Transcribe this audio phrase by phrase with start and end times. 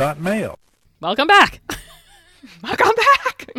[0.00, 0.58] You've got mail.
[1.02, 1.60] Welcome back.
[2.62, 3.52] Welcome back.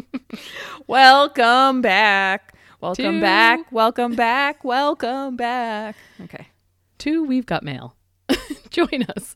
[0.88, 2.56] Welcome back.
[2.82, 3.72] Welcome To- back.
[3.72, 4.64] Welcome back.
[4.64, 5.96] Welcome back.
[6.24, 6.48] Okay.
[6.98, 7.96] to We've Got Mail.
[8.72, 9.36] Join us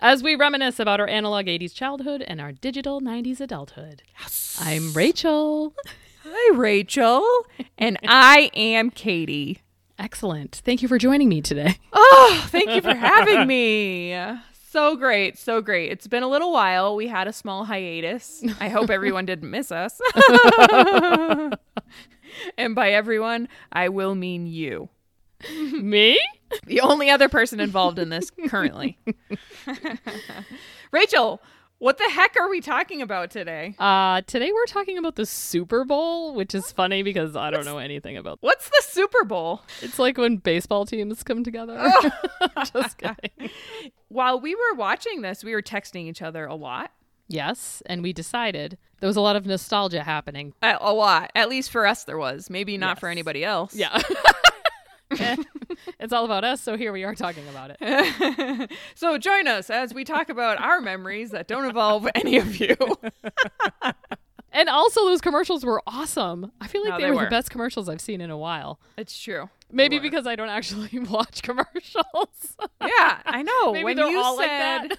[0.00, 4.02] as we reminisce about our analog 80s childhood and our digital 90s adulthood.
[4.58, 5.74] I'm Rachel.
[6.24, 7.44] Hi, Rachel.
[7.76, 9.60] And I am Katie.
[9.98, 10.62] Excellent.
[10.64, 11.76] Thank you for joining me today.
[11.92, 14.14] Oh, thank you for having me.
[14.70, 15.38] So great.
[15.38, 15.90] So great.
[15.90, 16.94] It's been a little while.
[16.94, 18.44] We had a small hiatus.
[18.60, 19.98] I hope everyone didn't miss us.
[22.58, 24.90] and by everyone, I will mean you.
[25.50, 26.20] me?
[26.66, 28.98] The only other person involved in this currently.
[30.92, 31.40] Rachel,
[31.78, 33.74] what the heck are we talking about today?
[33.78, 37.78] Uh, today we're talking about the Super Bowl, which is funny because I don't know
[37.78, 39.62] anything about What's the Super Bowl?
[39.80, 41.92] It's like when baseball teams come together.
[42.72, 43.50] Just kidding.
[44.08, 46.90] While we were watching this, we were texting each other a lot.
[47.28, 50.54] Yes, and we decided there was a lot of nostalgia happening.
[50.62, 51.30] A, a lot.
[51.34, 52.48] At least for us, there was.
[52.48, 53.74] Maybe not for anybody else.
[53.74, 54.00] Yeah.
[56.00, 58.70] it's all about us, so here we are talking about it.
[58.94, 62.76] so join us as we talk about our memories that don't involve any of you.
[64.50, 66.50] And also, those commercials were awesome.
[66.58, 68.80] I feel like No, they, they were, the best commercials I've seen in a while.
[68.96, 69.50] it's true.
[69.70, 72.56] Maybe because I don't actually watch commercials.
[72.80, 73.72] Yeah, I know.
[73.74, 74.98] Maybe when they're you all like said that.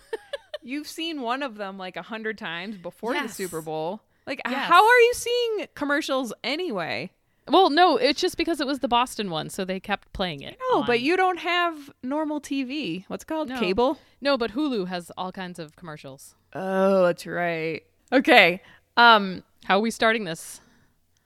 [0.61, 4.69] you've seen one of them like a hundred times before the Super Bowl, like Yes.
[4.69, 7.09] how are you seeing commercials anyway?
[7.49, 10.57] Well, no, it's just because it was the Boston one, so they kept playing it.
[10.71, 13.05] No, but you don't have normal TV.
[13.07, 13.59] What's it called No.
[13.59, 13.97] cable?
[14.21, 16.35] No, but Hulu has all kinds of commercials.
[16.53, 17.83] Oh, that's right.
[18.11, 18.61] Okay.
[18.97, 20.61] Um, How are we starting this?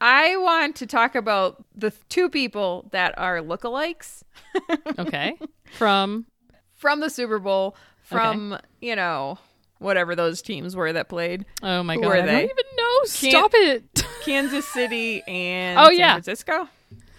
[0.00, 4.22] I want to talk about the two people that are lookalikes
[4.98, 5.38] Okay.
[5.78, 6.26] From
[6.74, 9.38] from the Super Bowl, from you know
[9.84, 12.12] whatever those teams were that played, Oh my Who god.
[12.12, 12.98] I don't even know.
[13.04, 14.04] Stop it.
[14.24, 16.12] Kansas City and Oh, San yeah.
[16.14, 16.68] Francisco,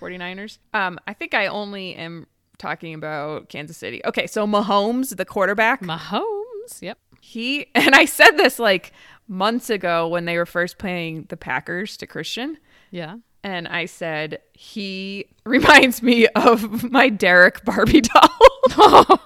[0.02, 0.58] 49ers.
[0.74, 2.28] Um, I think I only am
[2.58, 4.02] talking about Kansas City.
[4.06, 6.82] Okay, so Mahomes, the quarterback, Mahomes.
[6.82, 6.98] Yep.
[7.22, 8.92] he and I said this like
[9.28, 12.58] months ago when they were first playing the Packers to Christian.
[12.92, 13.18] Yeah.
[13.44, 19.20] and I said he reminds me of my Derek Barbie doll.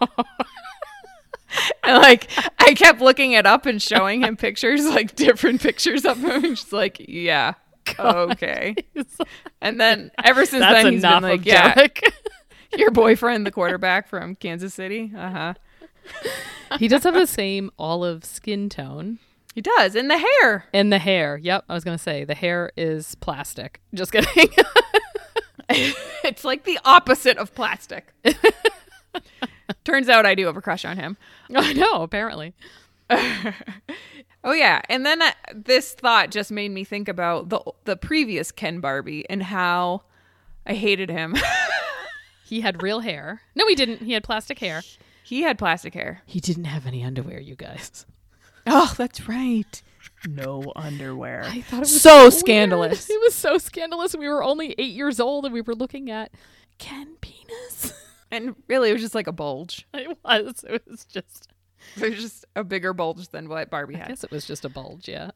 [1.89, 2.29] And like
[2.59, 6.55] I kept looking it up and showing him pictures, like different pictures of him, and
[6.55, 7.53] just like, yeah,
[7.97, 8.75] okay.
[9.61, 11.87] And then ever since That's then, he's been like, yeah,
[12.77, 15.11] your boyfriend, the quarterback from Kansas City.
[15.15, 15.53] Uh huh.
[16.77, 19.19] he does have the same olive skin tone.
[19.55, 20.65] He does, and the hair.
[20.73, 21.37] And the hair.
[21.37, 21.65] Yep.
[21.67, 23.81] I was going to say the hair is plastic.
[23.93, 24.49] Just kidding.
[25.69, 28.13] it's like the opposite of plastic.
[29.83, 31.17] Turns out I do have a crush on him.
[31.55, 32.53] I know, apparently.
[34.41, 38.53] Oh yeah, and then uh, this thought just made me think about the the previous
[38.53, 40.03] Ken Barbie and how
[40.65, 41.35] I hated him.
[42.45, 43.41] He had real hair.
[43.53, 44.01] No, he didn't.
[44.01, 44.81] He had plastic hair.
[45.25, 46.21] he had plastic hair.
[46.25, 48.05] He didn't have any underwear, you guys.
[48.65, 49.81] Oh, that's right.
[50.25, 51.43] No underwear.
[51.45, 52.33] I thought it was so weird.
[52.33, 53.09] scandalous.
[53.09, 54.15] It was so scandalous.
[54.15, 56.31] We were only eight years old and we were looking at
[56.77, 57.93] Ken penis.
[58.31, 59.87] And really, it was just like a bulge.
[59.93, 60.63] It was.
[60.67, 61.47] It was just.
[61.95, 64.05] It was just a bigger bulge than what Barbie had.
[64.05, 65.07] I guess it was just a bulge.
[65.07, 65.31] Yeah.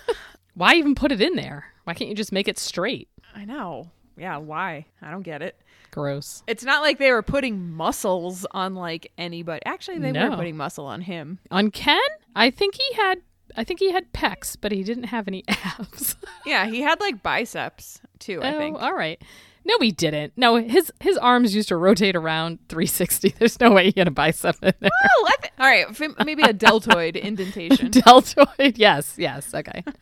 [0.54, 1.66] Why even put it in there?
[1.84, 3.08] Why can't you just make it straight?
[3.34, 3.90] I know.
[4.16, 4.86] Yeah, why?
[5.02, 5.56] I don't get it.
[5.90, 6.42] Gross.
[6.46, 9.60] It's not like they were putting muscles on like anybody.
[9.66, 10.36] Actually, they were No.
[10.36, 11.38] putting muscle on him.
[11.50, 11.98] On Ken,
[12.36, 13.22] I think he had.
[13.56, 16.16] I think he had pecs, but he didn't have any abs.
[16.46, 18.42] Yeah, he had like biceps too.
[18.42, 18.80] I oh, think.
[18.80, 19.20] all right.
[19.64, 20.34] No, he didn't.
[20.36, 23.30] No, his his arms used to rotate around 360.
[23.38, 24.90] There's no way he had a bicep in there.
[25.18, 25.86] Oh, I thi- all right.
[25.88, 27.90] f- Maybe a deltoid indentation.
[27.90, 28.76] Deltoid.
[28.76, 29.54] Yes, yes.
[29.54, 29.82] Okay.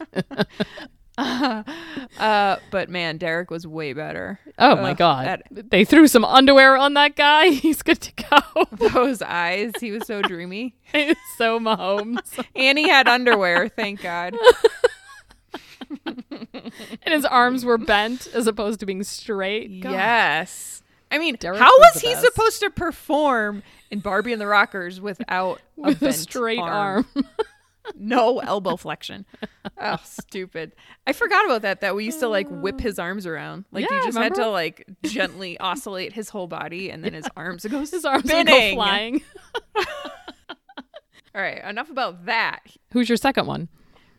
[1.18, 4.40] Uh, but man, Derek was way better.
[4.58, 5.42] Oh my Ugh, god.
[5.50, 7.50] that- they threw some underwear on that guy.
[7.50, 8.64] He's good to go.
[8.88, 10.74] those eyes, he was so dreamy.
[11.36, 12.44] So Mahomes.
[12.56, 14.34] And he had underwear, thank God.
[17.02, 19.82] and his arms were bent as opposed to being straight.
[19.82, 19.92] God.
[19.92, 20.82] Yes.
[21.10, 22.24] I mean, Derek how was was he best.
[22.24, 27.06] supposed to perform in Barbie and the Rockers without a, With a bent straight arm.
[27.94, 29.26] no elbow flexion?
[29.76, 30.72] Oh, stupid.
[31.06, 32.82] I forgot about that, that we used to like whip uh.
[32.84, 33.66] his arms around.
[33.72, 37.26] Like Yeah, you just had to like gently oscillate his whole body and then his
[37.36, 39.22] arms would go His arms would go flying.
[41.34, 42.60] All right, enough about that.
[42.92, 43.68] Who's your second one?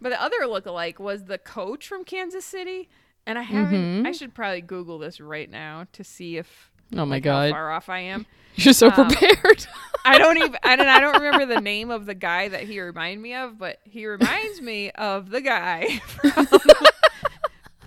[0.03, 2.89] But the other lookalike was the coach from Kansas City.
[3.25, 4.05] And I haven't, Mm-hmm.
[4.05, 7.51] I should probably Google this right now to see if Oh my like how god.
[7.51, 8.25] far off I am.
[8.55, 9.65] You're so Um, prepared.
[10.05, 12.79] I don't even I don't I don't remember the name of the guy that he
[12.81, 16.47] reminded me of, but he reminds me of the guy from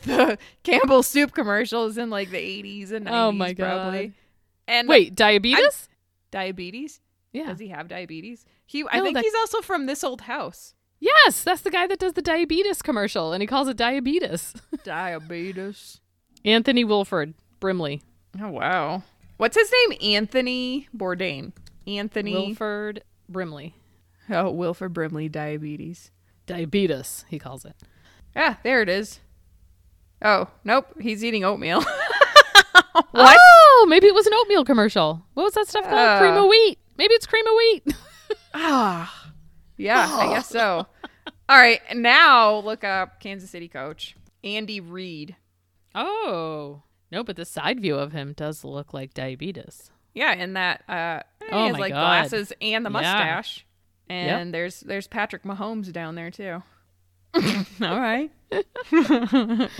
[0.04, 4.06] the Campbell soup commercials in like the 80s and 90s Oh my probably.
[4.08, 4.12] God.
[4.68, 5.88] And Wait, diabetes?
[6.30, 7.00] diabetes?
[7.32, 7.46] yeah.
[7.50, 8.44] Does he have diabetes?
[8.64, 10.74] He I No, think that- he's also from this old house.
[11.06, 14.54] Yes, that's the guy that does the diabetes commercial and he calls it diabetes.
[14.84, 16.00] Diabetes.
[16.44, 18.02] Anthony Wilford Brimley.
[18.40, 19.02] Oh wow.
[19.36, 19.98] What's his name?
[20.16, 21.52] Anthony Bourdain.
[21.86, 23.74] Anthony Wilford Brimley.
[24.28, 26.10] Oh, Wilford Brimley diabetes.
[26.46, 27.74] Diabetes, he calls it.
[28.34, 29.20] Yeah, there it is.
[30.22, 31.84] Oh, nope, he's eating oatmeal.
[33.12, 33.38] What?
[33.40, 35.22] Oh, maybe it was an oatmeal commercial.
[35.34, 35.96] What was that stuff called?
[35.98, 36.18] Uh.
[36.18, 36.78] cream of wheat.
[36.98, 37.94] Maybe it's cream of wheat.
[38.58, 39.32] Ah,
[39.76, 40.86] yeah, I guess so.
[41.48, 45.36] All right, now look up Kansas City coach Andy Reid.
[45.94, 46.82] oh.
[47.12, 49.92] No, but the side view of him does look like diabetes.
[50.12, 52.00] Yeah, and that uh, he Oh has like God.
[52.00, 52.92] glasses and the Yeah.
[52.92, 53.64] mustache.
[54.08, 56.62] And there's there's Patrick Mahomes down there too.
[57.36, 58.30] All right.
[58.50, 58.60] Look
[58.92, 59.70] at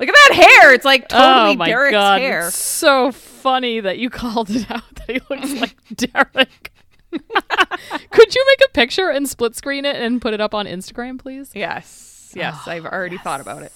[0.00, 0.74] that hair.
[0.74, 2.20] It's like totally oh my Derek's god.
[2.20, 2.48] hair.
[2.48, 6.72] It's so funny that you called it out that he looks like Derek.
[8.10, 11.18] Could you make a picture and split screen it and put it up on Instagram,
[11.18, 11.50] please?
[11.54, 12.32] Yes.
[12.34, 13.72] Yes, Oh, I've ah, already thought about it.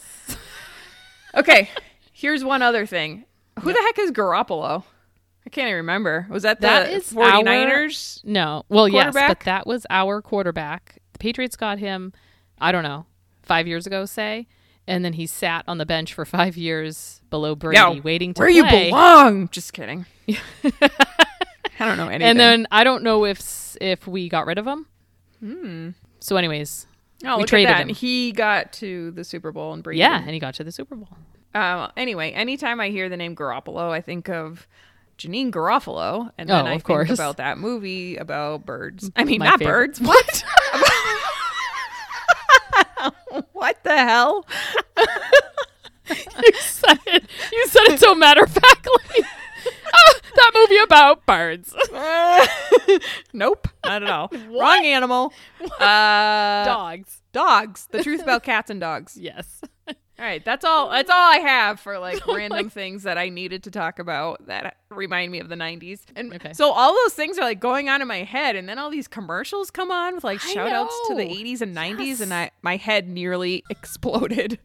[1.35, 1.71] Okay,
[2.13, 3.25] here's one other thing.
[3.61, 4.85] Who the heck is Garoppolo?
[5.47, 6.27] I can't even remember.
[6.31, 8.25] Was that the That is 49ers?
[8.25, 8.65] No.
[8.69, 10.99] Well, yes, but that was our quarterback.
[11.15, 12.13] The Patriots got him,
[12.61, 13.07] I don't know,
[13.43, 14.47] five years ago, say.
[14.87, 18.41] And then he sat on the bench for five years below Brady, No, waiting to
[18.41, 19.49] Where you belong.
[19.49, 20.07] Just kidding.
[21.83, 22.29] I don't know anything.
[22.31, 24.87] and then I don't know if if we got rid of him.
[25.41, 25.91] Hmm.
[26.21, 26.87] So, anyways,
[27.25, 27.89] oh, we look traded him.
[27.89, 29.99] He got to the Super Bowl and Brady.
[30.01, 31.09] yeah, and he got to the Super Bowl.
[31.55, 34.67] Uh, anyway, anytime I hear the name Garoppolo, I think of
[35.19, 37.09] Janeane Garofalo, and Oh, then I of course.
[37.09, 39.11] think about that movie about birds.
[39.17, 39.99] I mean, My not favorite.
[39.99, 40.01] birds.
[40.01, 40.45] What?
[43.53, 44.47] what the hell?
[46.09, 47.25] you said it.
[47.53, 48.72] You said it so matter of factly.
[50.93, 51.75] About birds.
[53.33, 54.31] nope, not at all.
[54.51, 55.33] Wrong animal.
[55.81, 57.23] Uh, Dogs.
[57.33, 57.89] dogs.
[57.91, 59.17] The truth about cats and dogs.
[59.17, 59.63] Yes.
[59.89, 59.95] All
[60.29, 60.91] right, that's all.
[60.91, 64.47] That's all I have for like Oh random things that I needed to talk about
[64.47, 66.01] that remind me of the '90s.
[66.15, 66.53] And Okay.
[66.53, 69.09] so all those things are like going on in my head, and then all these
[69.09, 72.21] commercials come on with like I shout outs to the '80s and '90s, Yes.
[72.21, 74.59] and I my head nearly exploded.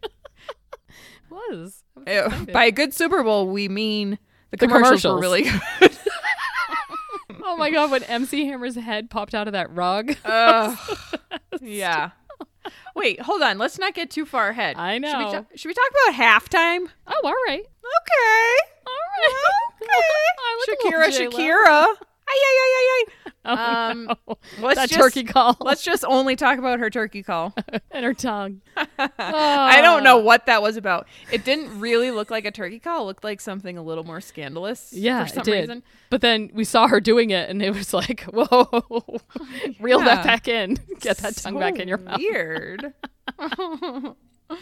[1.30, 1.84] Was.
[1.96, 2.46] Was.
[2.54, 4.20] By a good Super Bowl, we mean
[4.52, 5.97] the, The commercials, were really good.
[7.50, 10.16] Oh my god, when MC Hammer's head popped out of that rug.
[10.26, 10.78] Ugh.
[11.62, 12.12] yeah.
[12.94, 13.58] Wait, hold on.
[13.58, 14.76] Let's not get too far ahead.
[14.78, 15.32] I Should we, know.
[15.32, 16.88] ta- should we talk about halftime?
[17.08, 17.62] Oh, all right.
[17.62, 18.58] Okay.
[18.88, 19.68] All right.
[20.68, 21.08] A Shakira.
[21.32, 21.86] Shakira.
[22.30, 23.04] Ay, ay, ay, ay, ay.
[23.50, 24.38] Oh, Um, no.
[24.60, 25.56] let's that just- turkey call.
[25.62, 27.56] Let's just only talk about her turkey call.
[27.92, 28.60] and her tongue.
[28.76, 31.08] I don't know what that was about.
[31.32, 33.04] It didn't really look like a turkey call.
[33.04, 34.92] It looked like something a little more scandalous.
[34.92, 35.60] Yeah, for some it did.
[35.62, 35.84] reason.
[36.10, 38.84] But then we saw her doing it, and it was like, whoa,
[39.80, 42.18] reel that back in, get that tongue back in your mouth.
[42.20, 42.94] Weird.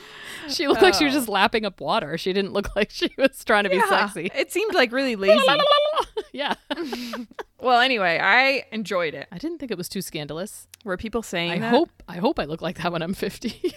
[0.47, 1.17] She looked like she was Oh.
[1.17, 2.19] just lapping up water.
[2.19, 4.29] She didn't look like she was trying to be sexy.
[4.35, 5.43] it seemed like really lazy.
[6.33, 6.53] yeah.
[7.59, 9.27] well, anyway, I enjoyed it.
[9.31, 10.67] I didn't think it was too scandalous.
[10.83, 11.69] Were people saying I that?
[11.71, 13.73] hope I hope I look like that when I'm 50.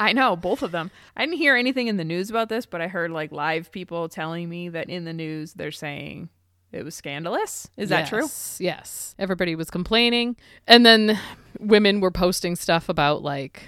[0.00, 0.90] I know both of them.
[1.16, 4.08] I didn't hear anything in the news about this, but I heard like live people
[4.08, 6.28] telling me that in the news they're saying
[6.72, 7.68] it was scandalous.
[7.76, 8.20] Is that true?
[8.22, 9.14] Yes, Yes.
[9.18, 10.36] Everybody was complaining.
[10.66, 11.18] And then
[11.58, 13.62] women were posting stuff about like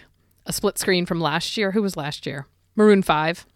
[0.47, 1.73] a split screen from last year.
[1.73, 2.47] Who was last year?
[2.77, 3.47] Maroon 5.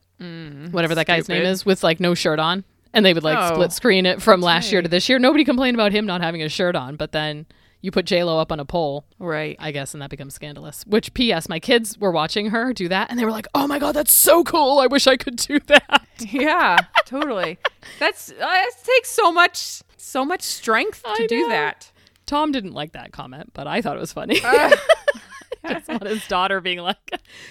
[0.71, 2.65] whatever that guy's name is, with like no shirt on.
[2.93, 5.19] And they would like Oh, split screen it from last year to this year.
[5.19, 7.47] Nobody complained about him not having a shirt on, but then
[7.81, 9.57] you put J Lo up on a pole, Right.
[9.59, 10.85] I guess, and that becomes scandalous.
[10.87, 11.49] Which, P.S.
[11.49, 14.13] My kids were watching her do that, and they were like, "Oh my god, that's
[14.13, 14.79] so cool!
[14.79, 17.59] I wish I could do that." Yeah, totally.
[17.99, 21.91] That's uh, it takes so much so much strength to do that.
[22.25, 24.41] Tom didn't like that comment, but I thought it was funny.
[24.43, 24.71] Uh,
[25.69, 26.99] Just on his daughter being like,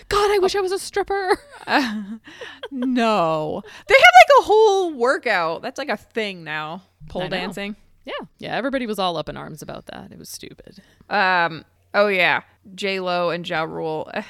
[0.10, 1.38] "God, I wish I was a stripper."
[2.72, 3.62] no.
[3.88, 5.62] They have like a whole workout.
[5.62, 6.84] That's like a thing now.
[7.10, 7.75] Pole dancing.
[8.05, 8.55] Yeah, yeah.
[8.55, 10.12] Everybody was all up in arms about that.
[10.12, 10.82] It was stupid.
[11.10, 12.41] Um oh yeah.
[12.75, 14.12] J Lo and Ja Rule.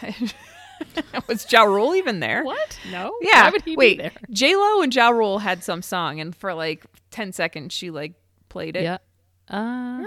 [1.27, 2.43] Was Ja Rule even there?
[2.43, 2.77] What?
[2.91, 3.15] No.
[3.21, 3.43] Yeah.
[3.43, 3.97] Why would he Wait.
[3.97, 4.11] be there?
[4.31, 8.13] J Lo and Ja Rule had some song and for like ten seconds she like
[8.49, 8.83] played it.
[8.83, 8.97] Yeah.
[9.49, 10.03] Uh,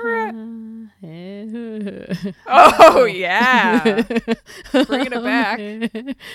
[2.47, 4.02] Oh yeah.
[4.73, 5.61] Bringing it back.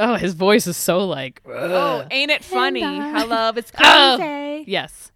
[0.00, 1.42] Oh, his voice is so like.
[1.44, 4.14] Oh, ain't it funny I- how love is Oh.
[4.16, 4.70] crazy?
[4.70, 5.10] Yes.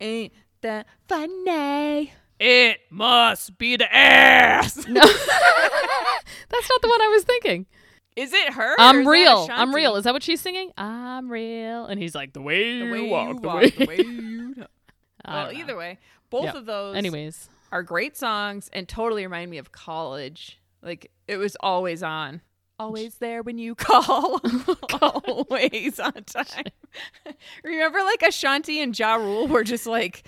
[0.00, 2.12] Ain't that funny?
[2.38, 4.86] It must be the ass.
[4.86, 7.66] No, That's not the one I was thinking.
[8.14, 8.76] Is it her?
[8.78, 9.48] I'm real.
[9.50, 9.96] I'm real.
[9.96, 10.70] Is that what she's singing?
[10.78, 11.86] I'm real.
[11.86, 13.70] And he's like, the way, The you way you walk, the walk, way.
[13.70, 14.14] the way you talk.
[14.14, 14.37] I
[15.32, 15.98] Well, either way,
[16.30, 16.54] both Yep.
[16.54, 17.48] of those Anyways.
[17.72, 20.58] are great songs and totally remind me of college.
[20.82, 22.40] Like it was always on.
[22.80, 24.40] Always there when you call.
[25.02, 26.64] always on time.
[27.64, 30.22] Remember like Ashanti and Ja Rule were just like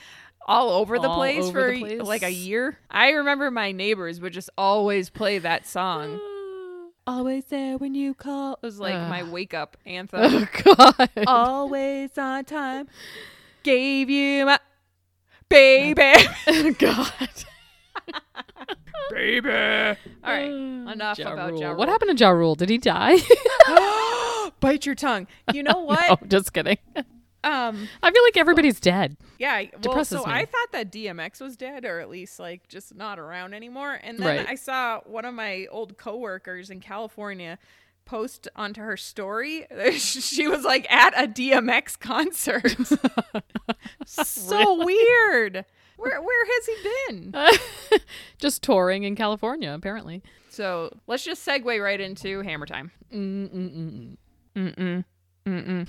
[0.46, 2.02] all over the All place over for the place.
[2.02, 2.78] like a year.
[2.90, 6.18] I remember my neighbors would just always play that song.
[7.06, 8.52] Always there when you call.
[8.54, 10.20] It was like my wake up anthem.
[10.22, 11.10] Oh, God.
[11.26, 12.88] always on time.
[13.64, 14.58] Gave you my
[15.50, 16.12] baby.
[16.78, 17.12] God.
[19.10, 19.48] baby.
[19.50, 21.60] All right, enough Ja about Rule.
[21.60, 22.54] Ja What happened to Ja Rule?
[22.54, 23.16] Did he die?
[24.60, 25.26] Bite your tongue.
[25.52, 26.20] You know what?
[26.22, 26.78] no, just kidding.
[27.42, 29.16] Um, I feel like everybody's dead.
[29.38, 29.56] yeah.
[29.60, 30.32] Well, Depresses so me.
[30.34, 33.98] I thought that DMX was dead, or at least like just not around anymore.
[34.02, 34.46] And then Right.
[34.48, 37.58] I saw one of my old coworkers in California
[38.04, 39.66] post onto her story.
[39.92, 42.76] she was like at a DMX concert.
[44.06, 45.64] so weird.
[45.96, 46.76] Where where has he
[47.08, 48.00] been?
[48.38, 50.22] just touring in California, apparently.
[50.48, 52.90] So let's just segue right into Hammer Time.
[53.12, 54.16] Mm-mm-mm.
[54.56, 55.04] Mm-mm.
[55.46, 55.88] Mm-mm.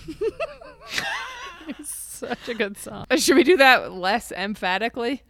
[1.83, 3.05] Such a good song.
[3.09, 5.23] Uh, should we do that less emphatically?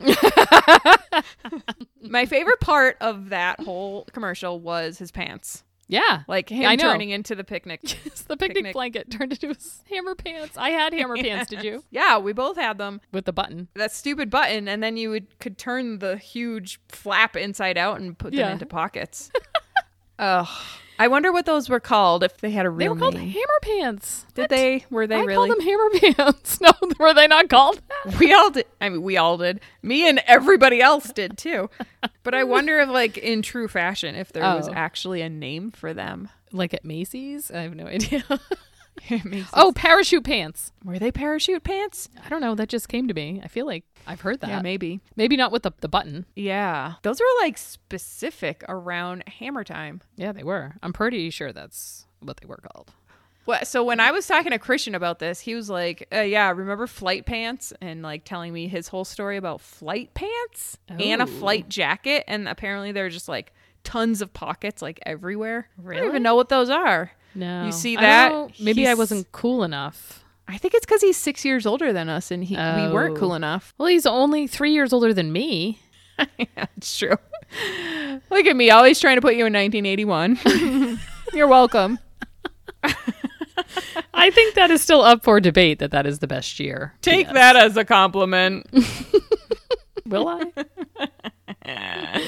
[2.01, 5.63] My favorite part of that whole commercial was his pants.
[5.91, 6.23] Yeah.
[6.27, 6.83] Like him I know.
[6.83, 7.81] turning into the picnic.
[8.05, 8.73] It's the picnic, Picnic.
[8.73, 10.57] blanket turned into his hammer pants.
[10.57, 11.83] I had hammer pants, did you?
[11.91, 13.01] Yeah, we both had them.
[13.11, 13.67] With the button.
[13.75, 18.17] That stupid button, and then you would could turn the huge flap inside out and
[18.17, 18.43] put Yeah.
[18.45, 19.31] them into pockets.
[20.19, 20.47] Ugh.
[21.01, 23.29] I wonder what those were called if they had a real They were called name.
[23.29, 24.25] hammer pants.
[24.35, 24.85] Did they?
[24.91, 25.49] Were they I really?
[25.49, 26.61] called them hammer pants.
[26.61, 28.19] No, were they not called that?
[28.19, 28.65] We all did.
[28.79, 29.61] I mean, we all did.
[29.81, 31.69] Me and everybody else did too.
[32.23, 34.73] But I wonder if, like, in true fashion, if there was Oh.
[34.73, 36.29] actually a name for them.
[36.51, 37.49] Like at Macy's?
[37.49, 38.23] I have no idea.
[39.53, 40.71] Oh, parachute pants.
[40.83, 42.09] were they parachute pants?
[42.23, 42.55] I don't know.
[42.55, 43.41] That just came to me.
[43.43, 44.49] I feel like I've heard that.
[44.49, 44.99] Yeah, maybe.
[45.15, 46.25] Maybe not with the, the button.
[46.35, 50.01] Yeah, those were like specific around Hammer Time.
[50.15, 50.75] Yeah, they were.
[50.81, 52.91] I'm pretty sure that's what they were called.
[53.47, 56.51] Well, so when I was talking to Christian about this, he was like, uh, "Yeah,
[56.51, 61.25] remember flight pants?" and like telling me his whole story about flight pants and a
[61.25, 61.27] Oh.
[61.27, 63.51] flight jacket, and apparently they're just like
[63.83, 65.69] tons of pockets like everywhere.
[65.87, 67.11] I don't even know what those are.
[67.35, 67.65] No.
[67.65, 68.31] You see that?
[68.31, 68.49] know.
[68.59, 70.23] Maybe I wasn't cool enough.
[70.47, 73.19] I think it's because he's six years older than us, and he we weren't Oh.
[73.19, 73.73] cool enough.
[73.77, 75.79] Well, he's only three years older than me.
[76.37, 77.15] yeah, it's true.
[78.29, 80.99] Look at me, always trying to put you in 1981.
[81.33, 81.99] You're welcome.
[84.13, 86.93] I think that is still up for debate that that is the best year.
[87.01, 87.33] Take Yes.
[87.33, 88.67] that as a compliment.
[90.05, 92.25] Will I?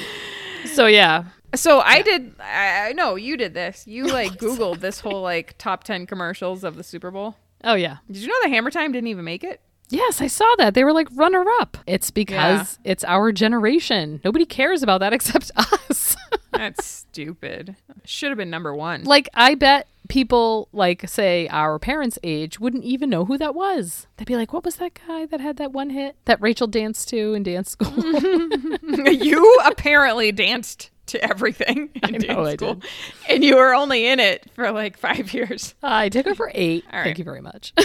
[0.65, 2.35] so yeah, So I did.
[2.39, 3.85] I know you did this.
[3.87, 7.35] You like Googled this whole like top ten commercials of the Super Bowl.
[7.63, 9.61] oh yeah, Did you know the Hammer Time didn't even make it?
[9.89, 10.73] yes, I saw that.
[10.73, 11.77] They were like runner up.
[11.85, 14.21] It's because it's our generation.
[14.23, 16.15] Nobody cares about that except us.
[16.51, 17.75] That's stupid.
[18.05, 19.03] Should have been number one.
[19.03, 24.07] like I bet people like say our parents' age wouldn't even know who that was.
[24.17, 27.09] They'd be like, "What was that guy that had that one hit that Rachel danced
[27.09, 27.93] to in dance school?"
[29.11, 32.89] you apparently danced to everything in know dance I school, did.
[33.29, 35.73] and you were only in it for like five years.
[35.81, 36.83] Uh, I took it for eight.
[36.91, 37.05] All right.
[37.05, 37.73] Thank you very much.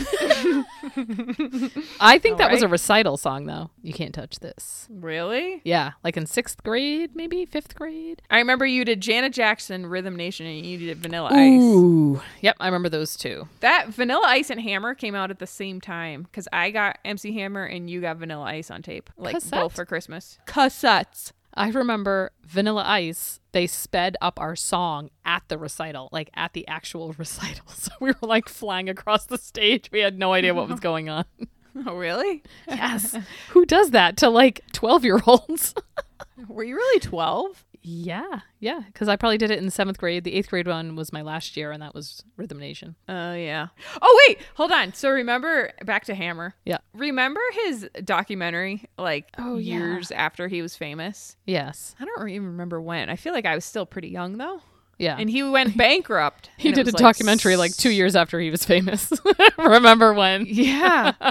[2.00, 3.70] I think All that was a recital song, though.
[3.82, 4.86] You can't touch this.
[4.90, 5.60] Really?
[5.64, 8.22] Yeah, like in sixth grade, maybe fifth grade.
[8.30, 11.60] I remember you did Janet Jackson, Rhythm Nation, and you did Vanilla Ice.
[11.60, 13.48] Ooh, yep, I remember those two.
[13.60, 17.32] That Vanilla Ice and Hammer came out at the same time because I got MC
[17.34, 19.60] Hammer and you got Vanilla Ice on tape, like Cassette?
[19.60, 20.38] both for Christmas.
[20.46, 21.32] Cassettes.
[21.58, 23.40] I remember Vanilla Ice.
[23.50, 27.66] They sped up our song at the recital, like at the actual recital.
[27.74, 29.90] So we were like flying across the stage.
[29.92, 31.24] We had no idea what was going on.
[31.86, 32.42] Oh, really?
[32.66, 33.14] Yes,
[33.50, 35.74] who does that to like twelve year olds?
[36.48, 37.64] Were you really 12?
[37.82, 40.24] Yeah, yeah, because I probably did it in seventh grade.
[40.24, 42.96] The eighth grade one was my last year, and that was Rhythm Nation.
[43.08, 43.68] Oh, yeah.
[44.02, 44.38] Oh, wait.
[44.56, 44.92] Hold on.
[44.94, 46.54] So remember, back to Hammer.
[46.64, 46.78] Yeah.
[46.92, 49.74] Remember his documentary, like Oh, yeah.
[49.78, 51.36] years after he was famous?
[51.46, 51.94] Yes.
[52.00, 53.08] I don't even remember when.
[53.10, 54.60] I feel like I was still pretty young, though.
[54.98, 55.16] Yeah.
[55.18, 56.50] And he went bankrupt.
[56.58, 59.12] he did a like, documentary like two years after he was famous.
[59.58, 60.44] remember when?
[60.46, 61.12] Yeah.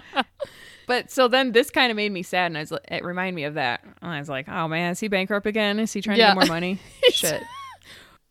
[0.88, 3.44] but so then this kind of made me sad, and I was, it reminded me
[3.44, 3.84] of that.
[4.02, 5.80] And I was like, oh man, is he bankrupt again?
[5.80, 6.34] Is he trying Yeah.
[6.34, 6.80] to get more money?
[7.12, 7.44] Shit.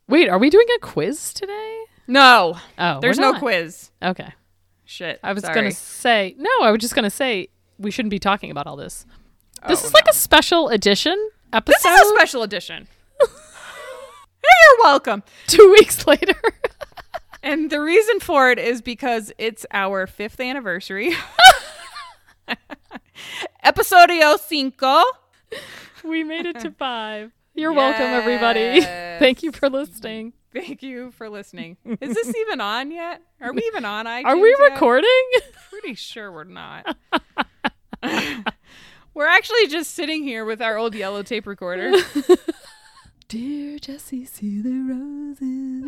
[0.08, 1.84] Wait, are we doing a quiz today?
[2.08, 3.90] No, Oh, there's no quiz.
[4.02, 4.32] Okay.
[4.84, 5.18] Shit.
[5.22, 5.54] I was sorry.
[5.54, 6.50] gonna say no.
[6.62, 7.48] I was just gonna say
[7.78, 9.04] we shouldn't be talking about all this.
[9.62, 11.16] Oh, this Oh, is like a special edition
[11.52, 11.76] episode.
[11.90, 12.86] This is a special edition.
[13.20, 13.26] hey,
[14.42, 15.22] you're welcome.
[15.48, 16.34] Two weeks later.
[17.42, 21.12] And the reason for it is because it's our fifth anniversary.
[23.64, 25.02] Episodio cinco.
[26.04, 27.32] we made it to five.
[27.54, 28.80] You're welcome, everybody.
[29.18, 30.34] Thank you for listening.
[30.52, 31.76] Thank you for listening.
[32.00, 33.22] Is this even on yet?
[33.40, 34.24] Are we even on iTunes?
[34.24, 35.30] Are we recording?
[35.70, 36.96] Pretty sure we're not.
[39.14, 41.92] we're actually just sitting here with our old yellow tape recorder.
[43.28, 45.86] Dear Jesse, see the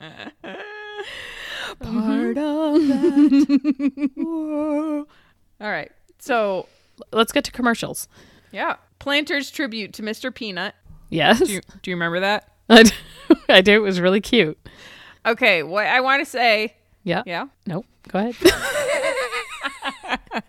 [0.00, 0.66] roses.
[1.80, 2.08] Mm-hmm.
[2.08, 5.06] Part of that.
[5.60, 5.90] All right.
[6.18, 6.66] So,
[7.12, 8.08] Let's get to commercials.
[8.52, 8.76] yeah.
[8.98, 10.34] Planter's tribute to Mr.
[10.34, 10.74] Peanut.
[11.10, 11.40] Yes.
[11.40, 12.48] Do you, do you remember that?
[12.70, 12.90] I do.
[13.48, 13.74] I do.
[13.74, 14.58] It was really cute.
[15.26, 15.62] Okay.
[15.62, 16.74] What I want to say,
[17.04, 17.22] Yeah.
[17.26, 17.46] yeah.
[17.66, 17.86] Nope.
[18.08, 18.34] Go ahead.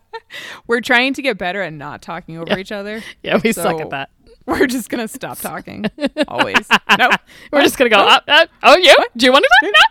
[0.68, 3.02] We're trying to get better at not talking over each other.
[3.24, 4.10] yeah, we suck at that.
[4.46, 5.86] We're just going to stop talking.
[6.28, 6.68] Always.
[6.98, 7.10] No.
[7.52, 8.24] We're just gonna go up.
[8.28, 8.30] up.
[8.30, 8.96] Uh, uh, oh, you?
[9.16, 9.84] Do you want to talk?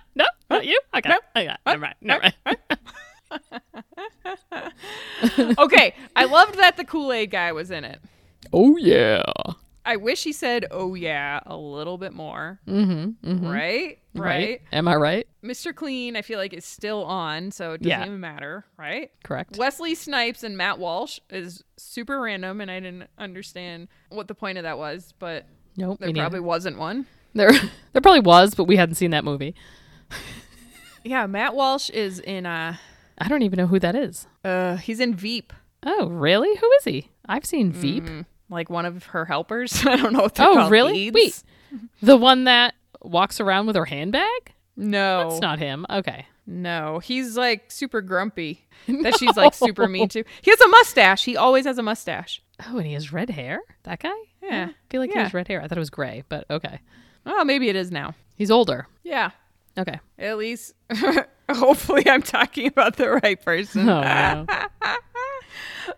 [0.51, 0.81] No, no, not you.
[0.97, 1.09] Okay.
[1.09, 1.19] No.
[1.37, 1.57] Okay.
[1.67, 1.95] Never mind.
[2.01, 2.59] Never mind.
[5.59, 5.95] Okay.
[6.15, 8.01] I loved that the Kool Aid guy was in it.
[8.53, 9.23] Oh yeah.
[9.85, 12.59] I wish he said, oh, yeah, a little bit more.
[12.67, 13.31] Mm-hmm.
[13.31, 13.47] mm-hmm.
[13.47, 13.99] Right?
[14.15, 14.61] Right?
[14.73, 15.29] Am I right?
[15.45, 15.73] Mr.
[15.73, 18.05] Clean, I feel like, is still on, so it doesn't Yeah.
[18.07, 19.13] even matter, right?
[19.23, 19.57] Correct.
[19.59, 24.59] Wesley Snipes and Matt Walsh is super random, and I didn't understand what the point
[24.59, 26.01] of that was, but Nope.
[26.01, 26.25] there me neither.
[26.25, 27.07] probably wasn't one.
[27.35, 27.53] there.
[27.93, 29.55] There probably was, but we hadn't seen that movie.
[31.05, 32.77] Yeah, Matt Walsh is in uh
[33.19, 34.27] I don't even know who that is.
[34.45, 35.53] uh he's in Veep,
[35.85, 36.55] Oh, really?
[36.57, 37.11] Who is he?
[37.29, 38.09] I've seen Veep.
[38.51, 39.83] like one of her helpers.
[39.87, 41.11] I don't know what they're Oh, really?
[41.11, 41.15] leads.
[41.73, 41.81] Wait.
[42.03, 44.53] The one that walks around with her handbag?
[44.77, 45.87] No, It's not him.
[45.89, 46.27] Okay.
[46.47, 48.63] no, he's like super grumpy.
[49.03, 50.23] That she's like super mean to.
[50.43, 51.25] He has a mustache.
[51.25, 52.41] He always has a mustache.
[52.69, 53.61] Oh, and he has red hair.
[53.85, 54.15] That guy?
[54.43, 54.69] Yeah.
[54.71, 55.61] I feel like he has red hair.
[55.61, 56.81] I thought it was gray, but okay.
[57.25, 58.15] Oh, maybe it is now.
[58.37, 58.87] He's older.
[59.03, 59.31] Yeah,
[59.79, 59.99] Okay.
[60.19, 60.75] at least.
[61.51, 63.89] Hopefully, I'm talking about the right person.
[63.89, 64.47] Oh, no.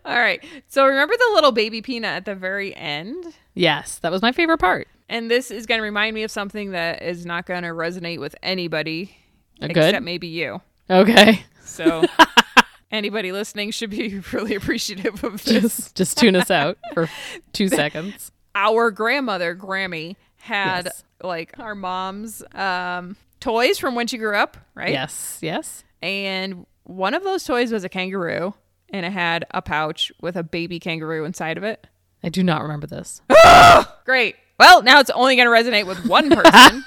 [0.05, 0.43] All right.
[0.67, 3.25] So remember the little baby peanut at the very end?
[3.55, 4.87] yes, that was my favorite part.
[5.09, 8.19] And this is going to remind me of something that is not going to resonate
[8.19, 9.15] with anybody
[9.61, 10.03] Uh, except Good.
[10.03, 10.61] maybe you.
[10.89, 11.43] Okay.
[11.63, 12.03] So
[12.91, 15.61] anybody listening should be really appreciative of this.
[15.61, 17.09] Just just tune us out for
[17.53, 18.31] two seconds.
[18.55, 21.03] Our grandmother, Grammy, had Yes.
[21.23, 24.91] like our mom's um, toys from when she grew up, right?
[24.91, 25.39] Yes.
[25.41, 25.83] Yes.
[26.01, 28.53] And one of those toys was a kangaroo,
[28.91, 31.87] and it had a pouch with a baby kangaroo inside of it.
[32.23, 33.21] I do not remember this.
[34.05, 34.35] Great.
[34.57, 36.83] Well, now it's only going to resonate with one person.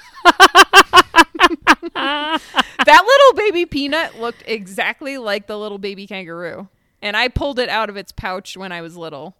[1.95, 2.39] that
[2.85, 6.67] little baby peanut looked exactly like the little baby kangaroo.
[7.01, 9.35] And I pulled it out of its pouch when I was little.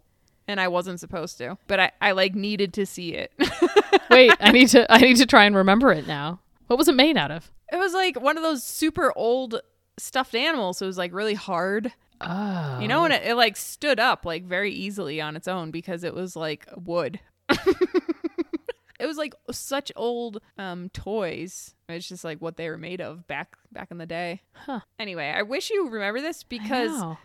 [0.46, 1.56] And I wasn't supposed to.
[1.68, 3.32] But I, I like needed to see it.
[4.10, 6.40] Wait, I need to I need to try and remember it now.
[6.66, 7.50] What was it made out of?
[7.72, 9.60] it was like one of those super old
[9.98, 10.78] stuffed animals.
[10.78, 11.92] So it was like really hard.
[12.20, 12.78] Oh.
[12.80, 16.04] You know, and it, it like stood up like very easily on its own because
[16.04, 17.20] it was like wood.
[17.48, 21.74] it was like such old um toys.
[21.88, 24.42] It's just like what they were made of back back in the day.
[24.52, 24.80] Huh.
[24.98, 27.16] Anyway, I wish you remember this because I,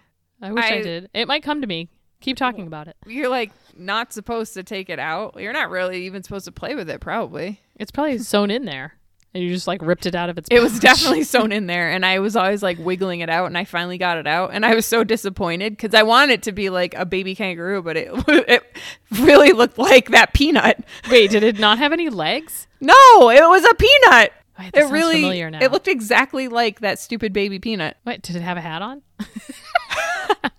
[0.41, 1.09] I wish I, I- did.
[1.13, 1.89] It might come to me.
[2.21, 2.97] Keep talking about it.
[3.07, 5.35] you're like not supposed to take it out.
[5.39, 7.61] You're not really even supposed to play with it probably.
[7.77, 8.95] It's probably sewn in there.
[9.33, 11.91] And you just like ripped it out of its It was definitely sewn in there
[11.91, 14.65] and I was always like wiggling it out and I finally got it out and
[14.65, 17.95] I was so disappointed cuz I wanted it to be like a baby kangaroo but
[17.95, 18.63] it it
[19.11, 20.83] really looked like that peanut.
[21.11, 22.67] Wait, did it not have any legs?
[22.81, 24.33] No, it was a peanut.
[24.57, 25.59] Wait, It really familiar now.
[25.61, 27.97] it looked exactly like that stupid baby peanut.
[28.05, 29.03] Wait, did it have a hat on?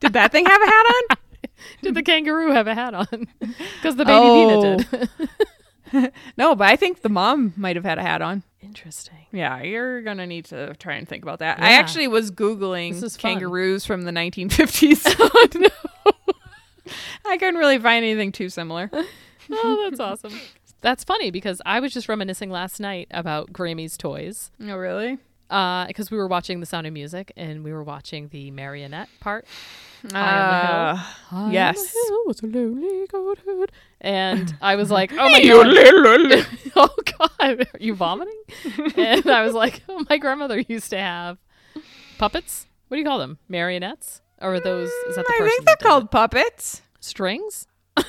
[0.01, 1.17] Did that thing have a hat on?
[1.83, 3.07] Did the kangaroo have a hat on?
[3.41, 4.79] Because the baby Oh.
[4.91, 5.09] peanut
[5.93, 6.13] did.
[6.37, 8.43] No, but I think the mom might have had a hat on.
[8.63, 9.27] Interesting.
[9.33, 11.61] Yeah, you're gonna need to try and think about that.
[11.61, 15.07] I actually was googling kangaroos from the 1950s.
[15.33, 15.69] Oh no.
[17.27, 18.91] I couldn't really find anything too similar.
[19.53, 20.39] Oh, that's awesome.
[20.81, 24.53] That's funny because I was just reminiscing last night about Grammy's toys.
[24.63, 25.19] Oh, really?
[25.51, 29.09] Uh, because we were watching The Sound of Music and we were watching the marionette
[29.19, 29.45] part.
[30.03, 31.93] The ah, yes.
[31.93, 33.07] hill was a lonely.
[34.01, 36.47] And I was like, oh my god.
[36.77, 38.41] oh god, are you vomiting?
[38.97, 41.39] and I was like, oh, my grandmother used to have
[42.19, 42.67] puppets.
[42.89, 43.39] What do you call them?
[43.49, 44.21] Marionettes?
[44.41, 44.89] Or are those?
[45.09, 45.87] Is that the I think they're did it?
[45.89, 46.83] called puppets.
[47.01, 47.67] strings.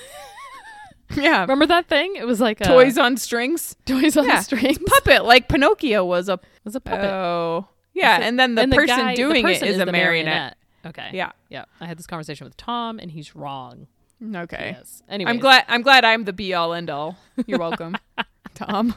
[1.18, 1.42] Yeah.
[1.42, 2.16] Remember that thing?
[2.16, 3.76] It was like a, Toys on strings.
[3.86, 4.40] toys on Yeah.
[4.40, 4.78] strings.
[4.88, 7.04] Puppet, like Pinocchio was a was a puppet.
[7.10, 7.68] Oh.
[7.94, 10.56] Yeah, and then the And person guy- the doing person it is, a the marionette.
[10.86, 11.10] Okay.
[11.14, 11.32] Yeah.
[11.50, 11.66] Yeah.
[11.80, 13.88] I had this conversation with Tom, and he's wrong.
[14.36, 14.76] Okay.
[14.78, 15.02] Yes.
[15.10, 17.18] Anyway, I'm glad I'm glad I'm the be all end all.
[17.48, 17.98] You're welcome.
[18.56, 18.94] Tom.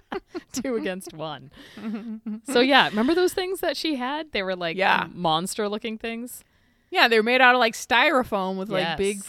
[0.52, 1.50] two against one.
[2.44, 4.32] so yeah, remember those things that she had?
[4.32, 5.06] They were like Yeah.
[5.12, 6.44] monster-looking things.
[6.90, 9.20] Yeah, they're made out of like styrofoam with like big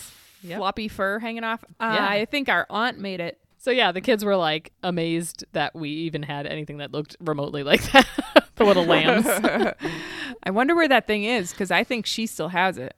[0.45, 0.58] Yep.
[0.58, 1.63] floppy fur hanging off.
[1.79, 2.06] Uh, Yeah.
[2.08, 3.39] I think our aunt made it.
[3.63, 7.63] So yeah, the kids were like amazed that we even had anything that looked remotely
[7.63, 8.06] like that.
[8.58, 9.26] the little lambs.
[10.43, 12.93] I wonder where that thing is because I think she still has it.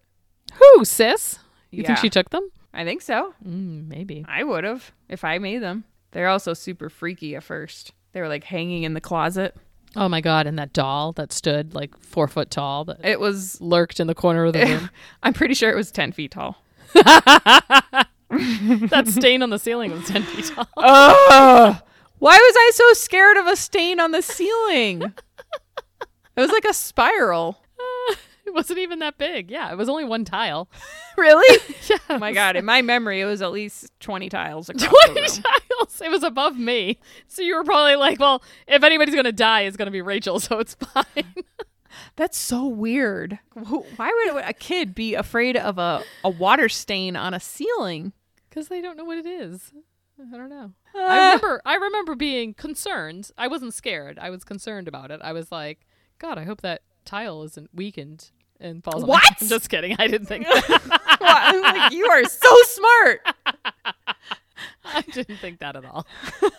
[0.55, 1.37] Who, sis?
[1.69, 2.49] You think she took them?
[2.73, 3.35] I think so.
[3.47, 4.25] Mm, maybe.
[4.27, 5.83] I would have if I made them.
[6.13, 7.91] They're also super freaky at first.
[8.13, 9.55] They were like hanging in the closet.
[9.95, 10.47] Oh my god!
[10.47, 13.61] And that doll that stood like four foot tall that It was.
[13.61, 14.89] lurked in the corner of the room.
[15.21, 16.57] I'm pretty sure it was ten feet tall.
[18.89, 20.67] that stain on the ceiling was ten feet tall.
[20.77, 21.81] Ugh.
[22.19, 25.01] Why was I so scared of a stain on the ceiling?
[26.35, 27.61] It was like a spiral.
[28.45, 29.49] it wasn't even that big.
[29.49, 30.69] Yeah, it was only one tile.
[31.17, 31.61] Really?
[31.89, 31.97] Yeah.
[32.09, 32.55] Oh my god!
[32.55, 36.01] In my memory, it was at least twenty tiles Twenty tiles.
[36.01, 36.99] It was above me.
[37.27, 40.59] So you were probably like, well, if anybody's gonna die, it's gonna be Rachel, so
[40.59, 41.43] it's fine.
[42.15, 43.39] That's so weird.
[43.53, 48.13] Why would a kid be afraid of a, a water stain on a ceiling?
[48.55, 49.73] Because they don't know what it is.
[50.17, 50.71] I don't know.
[50.95, 53.29] Uh, I remember I remember being concerned.
[53.37, 54.17] I wasn't scared.
[54.17, 55.19] I was concerned about it.
[55.21, 55.81] I was like,
[56.19, 59.23] God, I hope that tile isn't weakened and falls on What?
[59.41, 59.97] I'm just kidding.
[59.99, 61.11] I didn't think that.
[61.19, 63.21] Like, you are so smart.
[64.85, 66.05] I didn't think that at all.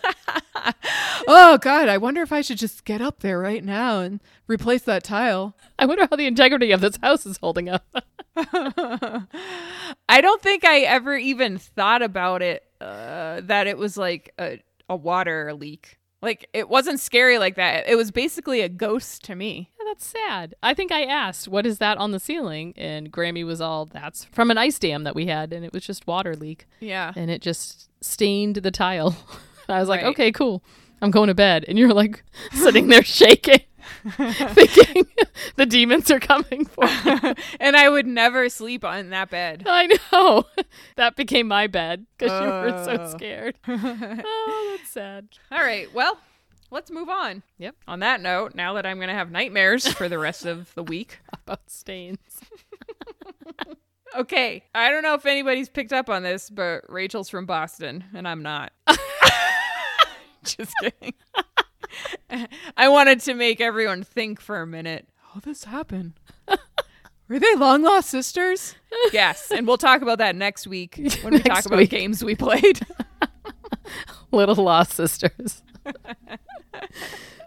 [1.29, 4.83] Oh god, I wonder if I should just get up there right now and replace
[4.83, 5.55] that tile.
[5.79, 7.83] I wonder how the integrity of this house is holding up.
[8.35, 14.61] I don't think I ever even thought about it uh, that it was like a,
[14.89, 15.97] a water leak.
[16.21, 17.87] Like it wasn't scary like that.
[17.87, 19.69] It was basically a ghost to me.
[19.79, 20.55] Yeah, that's sad.
[20.63, 24.25] I think I asked, "What is that on the ceiling?" And Grammy was all, "That's
[24.25, 27.13] from an ice dam that we had, and it was just water leak, Yeah.
[27.15, 29.15] and it just stained the tile."
[29.69, 30.09] I was like, Right.
[30.11, 30.63] "Okay, cool.
[31.01, 33.59] I'm going to bed." And you're like sitting there shaking,
[34.17, 35.07] thinking
[35.55, 37.33] the demons are coming for me.
[37.59, 39.63] and I would never sleep on that bed.
[39.67, 40.45] I know
[40.95, 43.09] that became my bed because you were so Oh.
[43.11, 43.57] scared.
[43.67, 45.27] oh, that's sad.
[45.51, 46.17] All right, well,
[46.71, 47.43] let's move on.
[47.57, 47.75] Yep.
[47.87, 50.83] On that note, now that I'm going to have nightmares for the rest of the
[50.83, 51.19] week.
[51.33, 52.19] About stains.
[54.17, 58.27] Okay, I don't know if anybody's picked up on this, but Rachel's from Boston, and
[58.27, 58.73] I'm not.
[60.43, 61.13] Just kidding.
[62.77, 65.07] I wanted to make everyone think for a minute.
[65.33, 66.13] How this happened?
[67.29, 68.73] Were they long lost sisters?
[69.13, 71.89] yes, and we'll talk about that next week when we talk about week.
[71.91, 72.79] games we played.
[74.31, 75.61] Little lost sisters.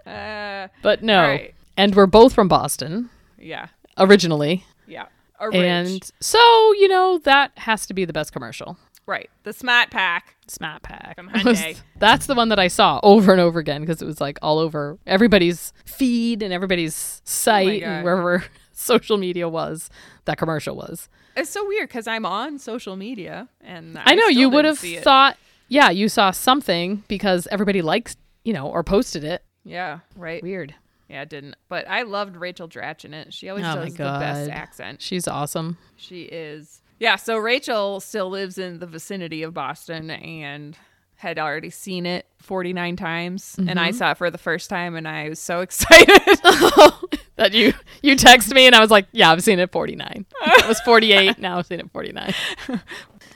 [0.06, 1.22] Uh, But no.
[1.22, 1.54] Right.
[1.76, 4.64] And we're both from Boston yeah, originally.
[4.86, 5.06] yeah.
[5.40, 6.38] And so,
[6.74, 8.76] you know, that has to be the best commercial.
[9.06, 10.36] right, the Smart Pack.
[10.46, 11.16] Smart Pack.
[11.16, 11.80] From Hyundai.
[11.96, 14.58] That's the one that I saw over and over again because it was like all
[14.58, 17.88] over everybody's feed and everybody's site God.
[17.88, 19.90] and wherever social media was,
[20.24, 21.08] that commercial was.
[21.36, 24.78] It's so weird because I'm on social media, and I, I, know you would have
[24.78, 25.36] thought,
[25.68, 29.44] yeah, you saw something because everybody likes, you know, or posted it.
[29.64, 30.42] Yeah, right.
[30.42, 30.74] Weird.
[31.10, 31.56] Yeah, it didn't.
[31.68, 33.34] But I loved Rachel Dratch in it.
[33.34, 35.02] She always Oh does the best accent.
[35.02, 35.76] She's awesome.
[35.96, 36.82] She is.
[37.00, 40.76] Yeah, so Rachel still lives in the vicinity of Boston and
[41.16, 43.56] had already seen it 49 times.
[43.58, 43.78] And Mm-hmm.
[43.78, 46.06] I saw it for the first time and I was so excited.
[47.36, 50.26] that you you text me and I was like, yeah, I've seen it 49.
[50.46, 51.38] It was 48.
[51.38, 52.34] now I've seen it 49.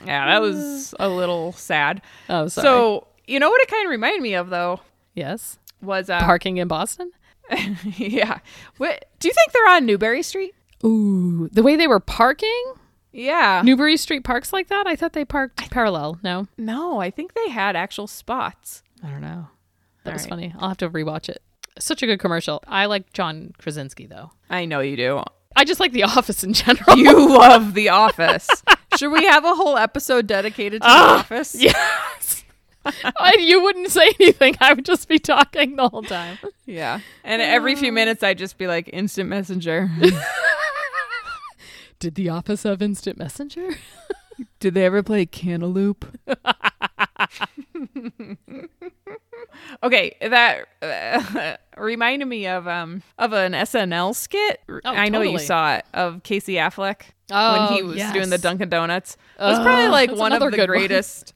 [0.05, 2.01] yeah, that was a little sad.
[2.29, 2.65] Oh, sorry.
[2.65, 4.79] So, you know what it kind of reminded me of though?
[5.13, 7.11] yes, Was uh parking in Boston.
[7.97, 8.39] yeah.
[8.77, 10.53] What do you think they're on Newbury Street?
[10.83, 12.63] Ooh, the way they were parking
[13.11, 13.61] Yeah.
[13.63, 14.87] Newbury Street parks like that.
[14.87, 16.19] I thought they parked parallel.
[16.23, 18.83] No, no, I think they had actual spots.
[19.03, 19.47] I don't know.
[20.03, 20.29] That All was right.
[20.29, 20.55] funny.
[20.59, 21.41] I'll have to rewatch it.
[21.79, 22.63] Such a good commercial.
[22.67, 24.31] I like John Krasinski though.
[24.49, 25.23] I know you do.
[25.55, 26.97] I just like The Office in general.
[26.97, 28.47] You love The Office.
[28.97, 31.55] Should we have a whole episode dedicated to The ah, Office?
[31.55, 32.43] yes.
[33.19, 34.55] I, you wouldn't say anything.
[34.59, 36.37] I would just be talking the whole time.
[36.65, 36.99] Yeah.
[37.23, 39.89] And every few minutes, I'd just be like, instant messenger.
[41.99, 43.69] Did The Office have instant messenger?
[44.59, 46.05] Did they ever play Cantaloupe?
[49.83, 54.61] okay, that uh, reminded me of um of an SNL skit.
[54.83, 58.13] I know you saw it of Casey Affleck Oh, when he was yes.
[58.13, 59.17] doing the Dunkin' Donuts.
[59.39, 61.33] It was probably Oh, like that's one of the greatest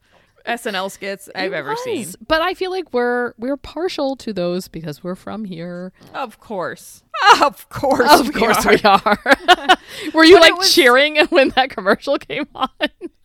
[0.49, 2.07] SNL skits I've It ever seen.
[2.27, 5.91] But I feel like we're we're partial to those because we're from here.
[6.13, 7.03] Of course.
[7.41, 8.09] Of course.
[8.19, 9.19] Of course we are.
[10.13, 12.69] Were you like was- cheering when that commercial came on?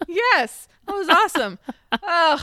[0.09, 0.69] Yes.
[0.87, 1.59] That was awesome.
[2.03, 2.41] Ugh.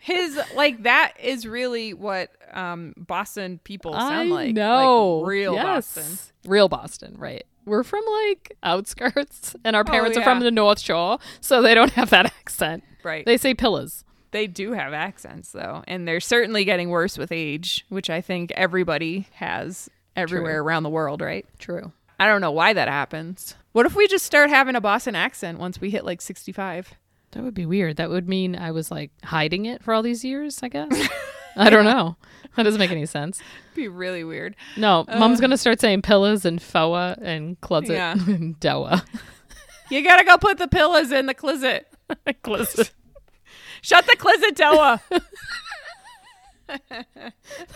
[0.00, 4.54] His like that is really what um Boston people sound I like.
[4.54, 5.18] No.
[5.18, 5.94] Like real Yes.
[5.94, 6.18] Boston.
[6.50, 7.44] Real Boston, right.
[7.64, 10.24] We're from like outskirts and our parents are Oh, yeah.
[10.24, 12.82] from the North Shore, so they don't have that accent.
[13.04, 13.24] Right.
[13.24, 14.02] They say pillas.
[14.32, 18.50] They do have accents though, and they're certainly getting worse with age, which I think
[18.52, 21.46] everybody has everywhere around the world, right?
[21.58, 21.92] True.
[22.18, 23.54] I don't know why that happens.
[23.72, 26.94] What if we just start having a Boston accent once we hit like 65?
[27.32, 27.96] That would be weird.
[27.96, 31.08] That would mean I was like hiding it for all these years, I guess.
[31.56, 32.16] I don't know.
[32.54, 33.40] That doesn't make any sense.
[33.74, 34.56] Be really weird.
[34.76, 38.12] No, uh, mom's going to start saying pillas and foa and closet Yeah.
[38.26, 39.02] and doa.
[39.90, 41.86] You gotta go put the pillows in the closet.
[42.42, 42.90] Closet.
[43.82, 45.00] Shut the closet door.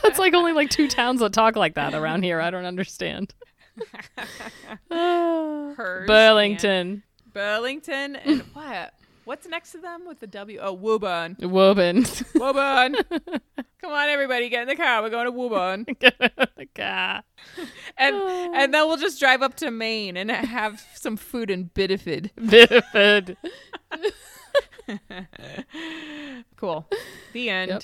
[0.02, 2.40] That's like only like two towns that talk like that around here.
[2.40, 3.34] I don't understand.
[4.88, 6.70] Burlington.
[6.70, 8.94] and Burlington and what?
[9.24, 10.60] What's next to them with the W?
[10.62, 11.36] Oh, Woburn.
[11.40, 12.06] Woburn.
[12.36, 12.94] Woburn.
[13.82, 15.02] Come on, everybody, get in the car.
[15.02, 15.84] We're going to Woburn.
[15.98, 17.24] get in the car.
[17.98, 18.14] And
[18.54, 22.30] and then we'll just drive up to Maine and have some food in Biddeford.
[22.38, 23.36] Vivid.
[26.57, 26.87] Cool.
[27.33, 27.70] The end.
[27.70, 27.83] Yep.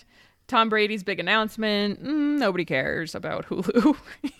[0.48, 2.02] Tom Brady's big announcement.
[2.02, 3.96] Mm, nobody cares about Hulu.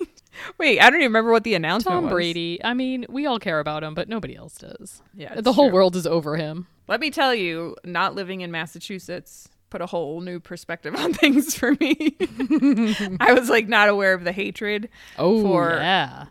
[0.59, 2.03] Wait, I don't even remember what the announcement was.
[2.03, 2.13] Tom was.
[2.13, 2.61] Brady.
[2.65, 5.03] I mean, we all care about him, but nobody else does.
[5.15, 5.75] Yeah, the whole true.
[5.75, 6.67] world is over him.
[6.89, 11.55] Let me tell you, not living in Massachusetts put a whole new perspective on things
[11.55, 12.15] for me.
[13.21, 16.27] I was like not aware of the hatred Oh, For yeah.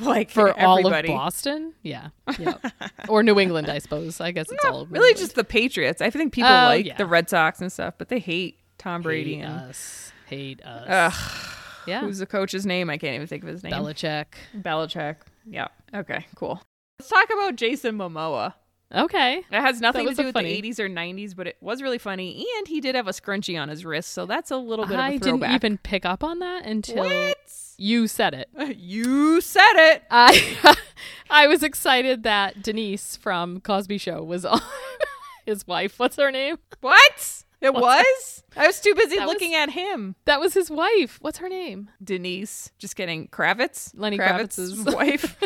[0.00, 1.06] like For all of.
[1.06, 1.72] Boston?
[1.82, 2.08] Yeah.
[2.38, 2.56] yeah.
[3.08, 4.20] or New England, I suppose.
[4.20, 6.02] I guess it's all Really just the Patriots.
[6.02, 6.96] I think people Oh, like yeah.
[6.96, 10.12] the Red Sox and stuff, but they hate Tom Brady hate and us.
[10.26, 10.86] Hate us.
[11.14, 11.54] Ugh.
[11.86, 12.00] yeah.
[12.00, 12.90] who's the coach's name?
[12.90, 13.72] I can't even think of his name.
[13.72, 14.26] Belichick.
[14.56, 15.16] Belichick.
[15.46, 15.68] Yeah.
[15.94, 16.60] Okay, cool.
[16.98, 18.54] Let's talk about Jason Momoa.
[18.92, 19.38] Okay.
[19.38, 21.98] It has nothing to do with funny- the 80s or 90s, but it was really
[21.98, 22.44] funny.
[22.58, 25.10] And he did have a scrunchie on his wrist, so that's a little bit I
[25.10, 27.36] of a didn't even pick up on that until What?
[27.78, 28.48] you said it.
[28.78, 30.02] You said it.
[30.10, 30.76] I
[31.30, 34.60] I was excited that Denise from Cosby Show was on
[35.46, 35.98] his wife.
[35.98, 36.56] What's her name?
[36.80, 37.44] What?
[37.60, 38.42] It was?
[38.56, 40.16] I was too busy That was- looking at him.
[40.24, 41.18] That was his wife.
[41.20, 41.90] What's her name?
[42.02, 42.70] Denise.
[42.78, 43.28] Just kidding.
[43.28, 43.92] Kravitz?
[43.94, 45.36] Lenny Kravitz's Kravitz's- wife.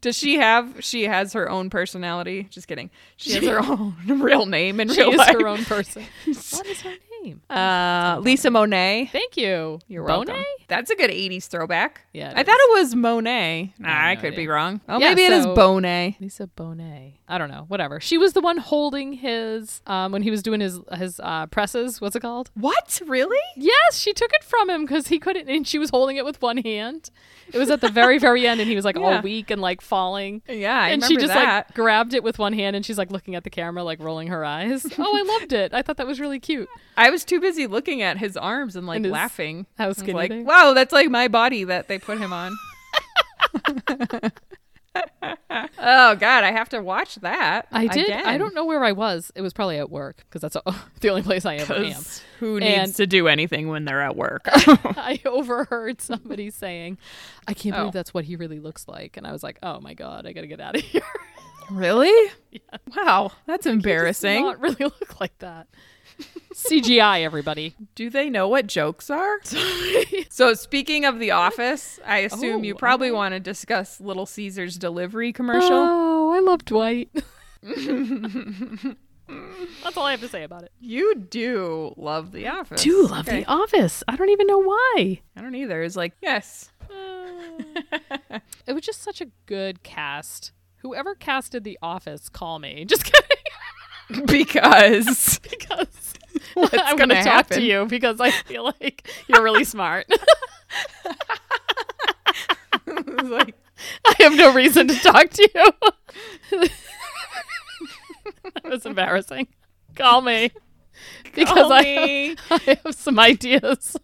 [0.00, 2.48] Does she have she has her own personality?
[2.50, 2.90] Just kidding.
[3.16, 5.32] She has her own real name in She real is life.
[5.38, 6.04] her own person.
[6.26, 6.98] what is her name?
[7.50, 9.10] Uh, Lisa Monet.
[9.12, 9.78] Thank you.
[9.88, 10.42] You're Bonet?
[10.68, 12.02] That's a good 80s throwback.
[12.12, 12.46] Yeah, I is.
[12.46, 13.74] thought it was Monet.
[13.78, 14.80] Nah, I no could be wrong.
[14.88, 16.20] Oh, Yeah, maybe it is so- Bonet.
[16.20, 17.14] Lisa Bonet.
[17.28, 17.64] I don't know.
[17.68, 18.00] Whatever.
[18.00, 22.00] She was the one holding his um when he was doing his his uh presses.
[22.00, 22.50] What's it called?
[22.54, 23.00] What?
[23.06, 23.38] Really?
[23.56, 26.40] Yes, she took it from him because he couldn't, and she was holding it with
[26.42, 27.10] one hand.
[27.52, 29.02] It was at the very, very end, and he was like Yeah.
[29.16, 30.42] all weak and like falling.
[30.48, 31.66] Yeah, I and remember she just that.
[31.68, 34.28] like grabbed it with one hand, and she's like looking at the camera, like rolling
[34.28, 34.86] her eyes.
[34.98, 35.72] oh, I loved it.
[35.74, 36.68] I thought that was really cute.
[36.96, 39.66] I was too busy looking at his arms and like And laughing.
[39.78, 42.56] I was like, wow, that's like my body that they put him on.
[45.78, 47.66] oh God, I have to watch that.
[47.72, 48.06] I did.
[48.06, 48.26] again.
[48.26, 49.32] I don't know where I was.
[49.34, 50.56] It was probably at work because that's
[51.00, 52.02] the only place I ever am.
[52.40, 54.42] Who needs And- to do anything when they're at work?
[54.46, 56.98] I overheard somebody saying,
[57.48, 57.78] "I can't Oh.
[57.80, 60.32] believe that's what he really looks like," and I was like, "Oh my god, I
[60.32, 61.02] gotta get out of here."
[61.70, 62.30] really?
[62.94, 64.42] Wow, that's embarrassing.
[64.42, 65.68] Not really look like that.
[66.54, 67.74] CGI, everybody.
[67.94, 69.40] Do they know what jokes are?
[70.30, 74.76] so speaking of The Office, I assume Oh, you probably want to discuss Little Caesars
[74.76, 75.70] delivery commercial.
[75.72, 77.10] Oh, I love Dwight.
[79.82, 80.72] That's all I have to say about it.
[80.80, 82.80] You do love The Office.
[82.80, 83.40] I Do love Okay.
[83.40, 84.04] The Office.
[84.06, 85.20] I don't even know why.
[85.36, 85.82] I don't either.
[85.82, 86.70] It's like, yes.
[86.90, 88.38] Uh.
[88.66, 90.52] it was just such a good cast.
[90.78, 92.84] Whoever casted The Office, call me.
[92.84, 93.28] Just kidding.
[94.26, 95.86] because because
[96.54, 97.62] What's I'm gonna going to talk to happen?
[97.62, 100.06] you because I feel like you're really smart.
[103.24, 103.54] like
[104.06, 105.72] I have no reason to talk to you.
[108.54, 109.48] that was embarrassing.
[109.94, 110.52] Call me.
[111.22, 112.36] Because Call I, me.
[112.50, 113.96] I have some ideas.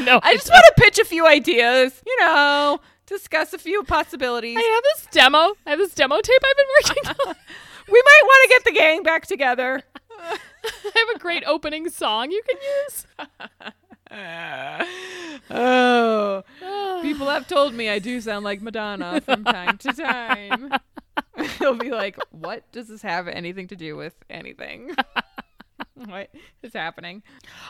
[0.00, 4.56] no, I just want to pitch a few ideas, you know, discuss a few possibilities.
[4.58, 5.54] I have this demo.
[5.66, 7.34] I have this demo tape I've been working on.
[7.90, 9.82] We might want to get the gang back together.
[10.20, 10.38] I
[10.94, 13.06] have a great opening song you can use.
[15.50, 16.42] oh,
[17.02, 20.72] people have told me I do sound like Madonna from time to time.
[21.58, 24.94] They'll be like, "What does this have anything to do with anything?"
[25.94, 26.30] what
[26.62, 27.22] is happening?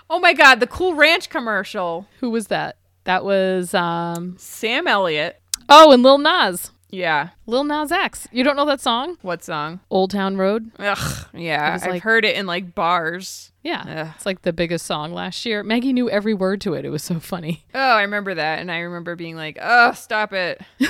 [0.09, 2.07] Oh my god, the Cool Ranch commercial.
[2.21, 2.77] Who was that?
[3.05, 5.41] That was um Sam Elliott.
[5.69, 6.71] oh, and Lil Nas.
[6.91, 7.31] Yeah.
[7.47, 8.27] Lil Nas X.
[8.33, 9.19] You don't know that song?
[9.23, 9.81] What song?
[9.91, 10.71] Old Town Road.
[10.79, 11.27] Ugh.
[11.35, 11.79] Yeah.
[11.83, 13.53] I've like- heard it in like bars.
[13.63, 14.13] Yeah, Ugh.
[14.17, 15.63] it's like the biggest song last year.
[15.63, 16.85] Maggie knew every word to it.
[16.87, 17.65] It was so funny.
[17.75, 18.61] Oh, I remember that.
[18.61, 20.61] And I remember being like, oh, stop it.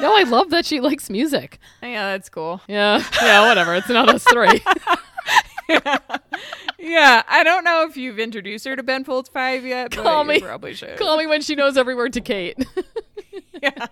[0.00, 1.58] No, I love that she likes music.
[1.82, 2.60] yeah, that's cool.
[2.66, 3.74] Yeah, yeah, whatever.
[3.74, 4.60] It's not us three.
[6.78, 7.22] Yeah.
[7.28, 10.40] I don't know if you've introduced her to Ben Folds 5 yet, but Call me.
[10.40, 10.98] probably should.
[10.98, 12.56] Call me when she knows every word to Kate.
[13.62, 13.86] Yeah.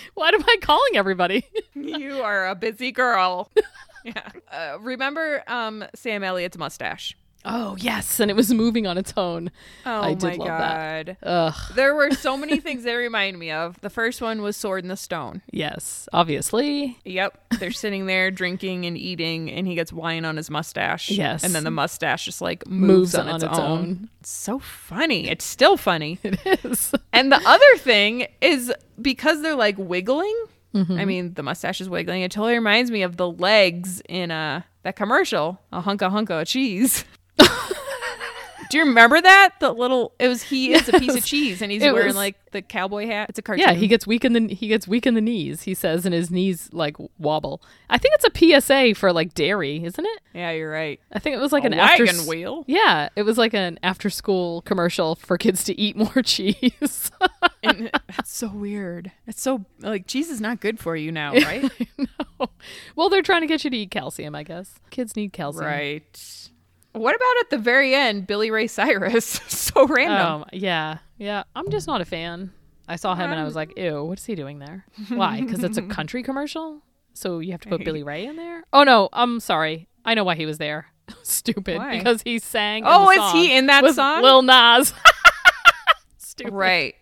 [0.14, 1.44] Why am I calling everybody?
[1.74, 3.50] you are a busy girl.
[4.04, 4.30] yeah.
[4.50, 7.16] Uh, remember um, Sam Elliott's mustache?
[7.44, 9.50] Oh yes, and it was moving on its own.
[9.86, 11.06] Oh I did my love that.
[11.06, 11.16] god.
[11.22, 11.54] Ugh.
[11.74, 13.80] There were so many things that remind me of.
[13.80, 15.42] The first one was Sword in the Stone.
[15.50, 16.98] Yes, obviously.
[17.04, 17.54] Yep.
[17.60, 21.10] They're sitting there drinking and eating, and he gets wine on his mustache.
[21.10, 21.44] Yes.
[21.44, 24.10] And then the mustache just like moves, on, its, own.
[24.20, 25.28] It's so funny.
[25.28, 26.18] It's still funny.
[26.28, 26.92] It is.
[27.12, 30.36] and the other thing is because they're like wiggling.
[30.74, 30.98] Mm-hmm.
[30.98, 32.22] I mean, the mustache is wiggling.
[32.22, 36.46] It totally reminds me of the legs in a that commercial, a hunka hunka of
[36.48, 37.04] cheese.
[38.70, 39.54] Do you remember that?
[39.60, 42.16] The little it was he is a piece of cheese and he's It wearing was-
[42.16, 43.30] like the cowboy hat.
[43.30, 43.66] It's a cartoon.
[43.66, 45.62] Yeah, he gets weak in the he gets weak in the knees.
[45.62, 47.62] He says, and his knees like wobble.
[47.88, 50.20] I think it's a PSA for like dairy, isn't it?
[50.34, 51.00] Yeah, you're right.
[51.10, 52.64] I think it was like A an after wagon wheel.
[52.66, 57.10] Yeah, it was like an after school commercial for kids to eat more cheese.
[57.62, 59.12] And that's so weird.
[59.26, 61.70] It's so like cheese is not good for you now, right?
[61.96, 62.48] no.
[62.96, 64.74] Well, they're trying to get you to eat calcium, I guess.
[64.90, 65.64] Kids need calcium.
[65.64, 66.47] right.
[66.92, 69.26] What about at the very end, Billy Ray Cyrus?
[69.48, 70.42] so random.
[70.42, 71.44] Um, yeah, yeah.
[71.54, 72.52] I'm just not a fan.
[72.88, 74.86] I saw him and I was like, ew, what's he doing there?
[75.08, 75.40] Why?
[75.42, 76.80] Because it's a country commercial?
[77.12, 78.64] So you have to put Billy Ray in there?
[78.72, 79.10] Oh, no.
[79.12, 79.88] I'm sorry.
[80.04, 80.86] I know why he was there.
[81.22, 81.76] Stupid.
[81.78, 81.98] Why?
[81.98, 82.84] Because he sang.
[82.84, 84.22] in Oh, is he in that song?
[84.22, 84.94] Lil Nas.
[86.16, 86.54] Stupid.
[86.54, 86.94] right.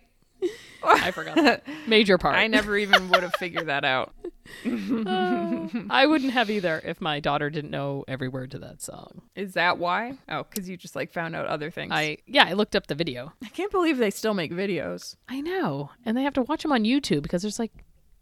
[0.83, 1.63] I forgot that.
[1.87, 2.35] Major part.
[2.35, 4.13] I never even would have figured that out.
[4.65, 9.21] I wouldn't have either if my daughter didn't know every word to that song.
[9.35, 10.17] Is that why?
[10.29, 11.91] Oh, because you just like found out other things.
[11.93, 13.33] I yeah, I looked up the video.
[13.43, 15.15] I can't believe they still make videos.
[15.27, 17.71] I know, and they have to watch them on YouTube because there's like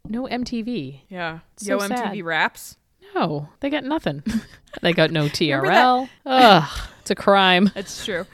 [0.08, 1.00] no MTV.
[1.08, 1.40] Yeah.
[1.56, 1.88] So Yo.
[1.88, 2.76] MTV Raps.
[3.14, 4.22] No, they got nothing.
[4.82, 6.08] they got no TRL.
[6.26, 7.70] Ugh, it's a crime.
[7.76, 8.26] It's true.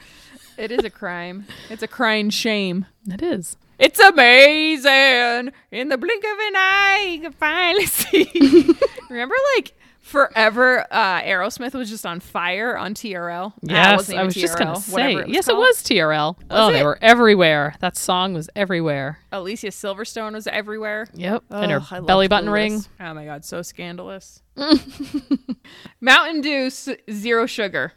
[0.57, 1.45] it is a crime.
[1.69, 2.85] It's a crying shame.
[3.07, 3.55] It is.
[3.79, 5.51] It's amazing.
[5.71, 8.29] In the blink of an eye, you can finally see.
[9.09, 13.53] Remember, like forever, uh, Aerosmith was just on fire on TRL.
[13.61, 15.13] Yes, I was just gonna say.
[15.13, 16.35] it was yes, it was TRL.
[16.51, 17.75] oh, they were everywhere.
[17.79, 19.19] That song was everywhere.
[19.31, 21.07] Alicia Silverstone was everywhere.
[21.13, 22.53] Yep, and her I belly button Clueless.
[22.53, 22.85] ring.
[22.99, 24.41] Oh my god, so scandalous.
[26.01, 27.93] Mountain Dew zero sugar.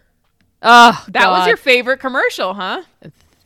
[0.63, 2.83] Oh, That was your favorite commercial, huh?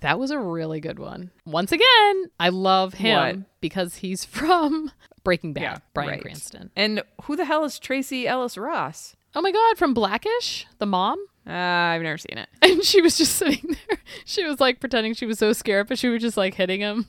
[0.00, 1.30] That was a really good one.
[1.44, 3.60] Once again, I love him What?
[3.60, 4.90] because he's from
[5.24, 5.62] Breaking Bad.
[5.62, 6.22] Yeah, Bryan right.
[6.22, 6.70] Cranston.
[6.76, 9.14] And who the hell is Tracee Ellis Ross?
[9.34, 11.18] Oh my God, from Blackish, the mom.
[11.46, 12.48] Uh, I've never seen it.
[12.62, 13.98] And she was just sitting there.
[14.24, 17.08] She was like pretending she was so scared, but she was just like hitting him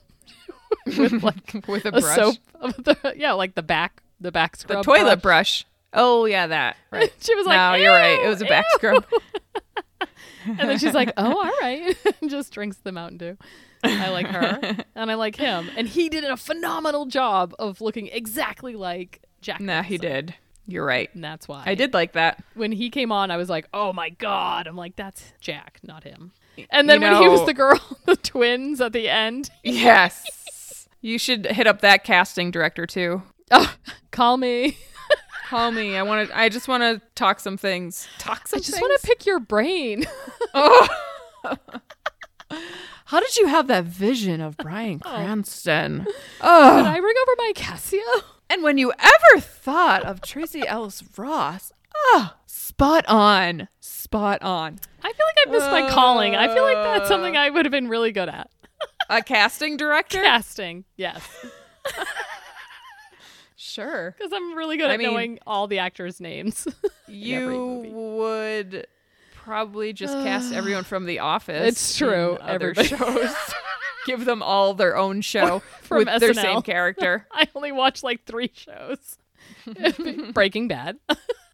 [0.85, 2.15] with like With a a brush.
[2.15, 2.35] soap.
[2.61, 4.79] The, yeah, like the back, the back scrub.
[4.79, 5.63] The toilet brush.
[5.63, 5.65] brush.
[5.93, 6.77] Oh yeah, that.
[6.91, 7.11] Right.
[7.19, 8.19] She was like, no, you're right.
[8.23, 9.05] It was a back ew." scrub.
[10.45, 11.95] And then she's like, "Oh, all right,"
[12.27, 13.37] just drinks the Mountain Dew.
[13.83, 14.59] I like her,
[14.95, 19.59] and I like him, and he did a phenomenal job of looking exactly like Jack.
[19.59, 20.35] nah, he did.
[20.67, 21.09] You're right.
[21.15, 22.43] And that's why I did like that.
[22.53, 26.03] When he came on, I was like, "Oh my god!" I'm like, "That's Jack, not
[26.03, 26.31] him."
[26.69, 30.87] And then You when he was the girl, the twins at the end, Yes.
[31.01, 33.23] you should hit up that casting director too.
[33.51, 33.75] oh,
[34.11, 34.77] call me.
[35.51, 35.97] Call me.
[35.97, 36.37] I want to.
[36.37, 38.07] I just want to talk some things.
[38.19, 38.69] Talk some things?
[38.69, 40.05] I just want to pick your brain.
[40.53, 40.87] Oh.
[43.05, 45.09] How did you have that vision of Bryan oh.
[45.09, 45.97] Cranston?
[46.05, 46.83] Did Oh.
[46.85, 48.23] I bring over my Casio?
[48.49, 53.67] And when you ever thought of Tracee Ellis Ross, oh, spot on.
[53.81, 54.79] Spot on.
[55.03, 56.35] I feel like I missed my calling.
[56.35, 57.41] I feel like that's something uh.
[57.41, 58.49] I would have been really good at.
[59.09, 60.21] A casting director?
[60.21, 61.27] Casting, yes,
[63.63, 64.15] Sure.
[64.17, 66.67] because I'm really good I at mean- knowing all the actors' names.
[67.13, 68.87] You would
[69.35, 71.67] probably just cast everyone from The Office.
[71.67, 72.87] It's true, Other everybody.
[72.87, 73.35] shows.
[74.05, 77.27] Give them all their own show From with their same character.
[77.33, 79.17] I only watch like three shows.
[80.33, 80.99] Breaking Bad.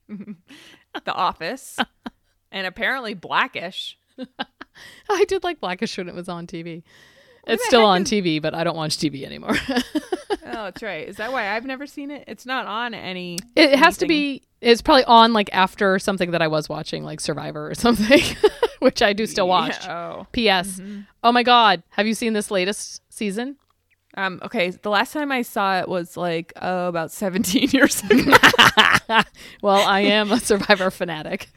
[0.07, 1.77] The Office.
[2.51, 3.97] and apparently Blackish.
[5.09, 6.83] I did like Blackish when it was on TV.
[7.47, 9.55] It's still on TV, but I don't watch TV anymore.
[10.57, 11.07] Oh, that's right.
[11.07, 12.23] Is that why I've never seen it?
[12.25, 13.37] It's not on any.
[13.55, 14.41] It has to be.
[14.61, 18.21] It's probably on like after something that I was watching, like Survivor or something,
[18.79, 19.85] which I do still watch.
[19.85, 20.27] Yeah, oh.
[20.31, 20.81] P.S.
[21.23, 23.57] Oh my God, have you seen this latest season?
[24.15, 24.39] Um.
[24.43, 24.71] Okay.
[24.71, 28.33] The last time I saw it was like oh, about 17 years ago.
[29.61, 31.49] Well, I am a Survivor fanatic.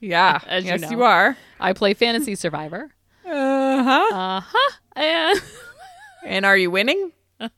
[0.00, 0.40] yeah.
[0.46, 0.90] As you yes, know.
[0.90, 1.36] you are.
[1.60, 2.90] I play Fantasy Survivor.
[3.26, 4.14] Uh huh.
[4.14, 4.70] Uh huh.
[4.96, 5.42] And
[6.24, 7.12] And are you winning?
[7.40, 7.48] I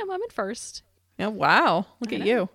[0.00, 0.10] am.
[0.10, 0.82] I'm in first.
[1.20, 1.86] Oh wow!
[2.00, 2.48] Look at you.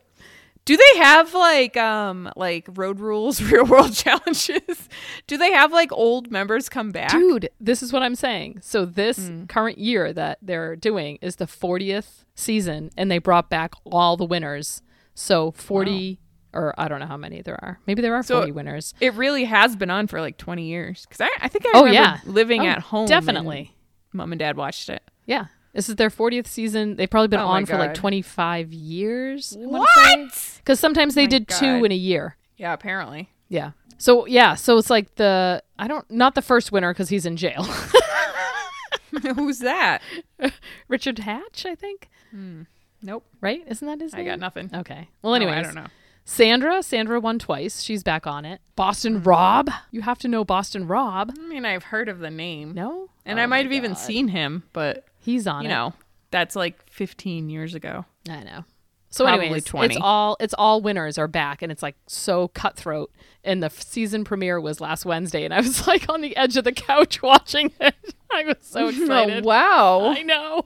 [0.65, 4.89] Do they have like um like road rules, real world challenges?
[5.27, 7.11] Do they have like old members come back?
[7.11, 8.59] Dude, this is what I'm saying.
[8.61, 9.45] So this Hmm.
[9.45, 14.25] current year that they're doing is the 40th season, and they brought back all the
[14.25, 14.81] winners.
[15.13, 16.19] So 40,
[16.53, 17.79] or I don't know how many there are.
[17.87, 18.93] Maybe there are So- 40 winners.
[18.99, 21.05] It really has been on for like 20 years.
[21.07, 22.19] Because I, I think I Oh, remember yeah.
[22.25, 23.07] living Oh, at home.
[23.07, 23.73] Definitely.
[24.11, 25.01] and Mom and dad watched it.
[25.25, 25.45] Yeah.
[25.73, 26.95] This is their 40th season.
[26.97, 29.55] They've probably been Oh on for like 25 years.
[29.57, 30.51] What?
[30.57, 32.37] Because sometimes they did two in a year.
[32.57, 33.29] Yeah, apparently.
[33.49, 33.71] Yeah.
[33.97, 34.53] So, yeah.
[34.55, 37.65] So it's like the, I don't, not the first winner because he's in jail.
[39.35, 40.01] Who's that?
[40.87, 42.09] Richard Hatch, I think.
[42.31, 42.63] Hmm.
[43.01, 43.25] Nope.
[43.41, 43.63] Right?
[43.67, 44.69] Isn't that his I got nothing.
[44.73, 45.09] Okay.
[45.23, 45.49] Oh, well, No.
[45.49, 45.87] I don't know.
[46.25, 47.81] Sandra, Sandra won twice.
[47.81, 48.61] She's back on it.
[48.75, 49.69] Boston Rob.
[49.91, 51.31] You have to know Boston Rob.
[51.37, 52.73] I mean, I've heard of the name.
[52.73, 53.09] No?
[53.25, 55.73] And Oh I might have even seen him, but He's on you it.
[55.73, 55.93] know,
[56.31, 58.05] that's like 15 years ago.
[58.29, 58.65] I know.
[59.09, 59.93] So Probably anyways, 20.
[59.95, 63.11] it's all it's all winners are back and it's like so cutthroat.
[63.43, 66.57] And the f- season premiere was last Wednesday and I was like on the edge
[66.57, 67.95] of the couch watching it.
[68.33, 69.43] I was so excited.
[69.45, 70.05] Oh, wow.
[70.17, 70.65] I know.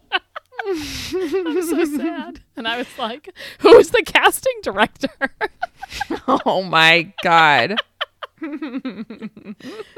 [1.15, 2.41] I'm so sad.
[2.57, 5.09] And I was like, who's the casting director?
[6.45, 7.77] oh my god.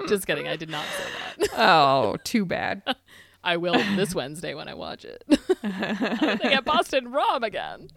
[0.07, 0.47] Just kidding.
[0.47, 1.03] I did not say
[1.39, 1.49] that.
[1.57, 2.83] Oh, too bad.
[3.43, 5.23] I will this Wednesday when I watch it.
[5.27, 7.89] they get Boston Rob again.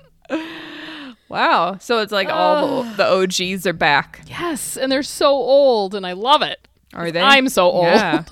[1.28, 1.76] Wow.
[1.78, 3.06] So it's like all the, the
[3.52, 4.22] OGs are back.
[4.26, 6.66] Yes, and they're so old, and I love it.
[6.94, 7.20] Are they?
[7.20, 7.84] I'm so old.
[7.86, 8.24] Yeah.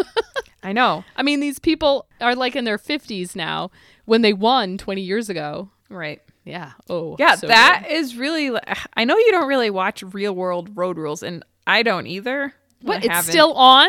[0.62, 1.04] I know.
[1.16, 3.70] I mean, these people are like in their 50s now
[4.10, 5.70] when they won 20 years ago.
[5.88, 6.20] Right.
[6.44, 6.72] Yeah.
[6.88, 7.92] Oh, Yeah, so that good.
[7.94, 8.50] is really.
[8.96, 12.52] I know you don't really watch real world road rules, and I don't either.
[12.82, 13.04] What?
[13.04, 13.88] It's still on?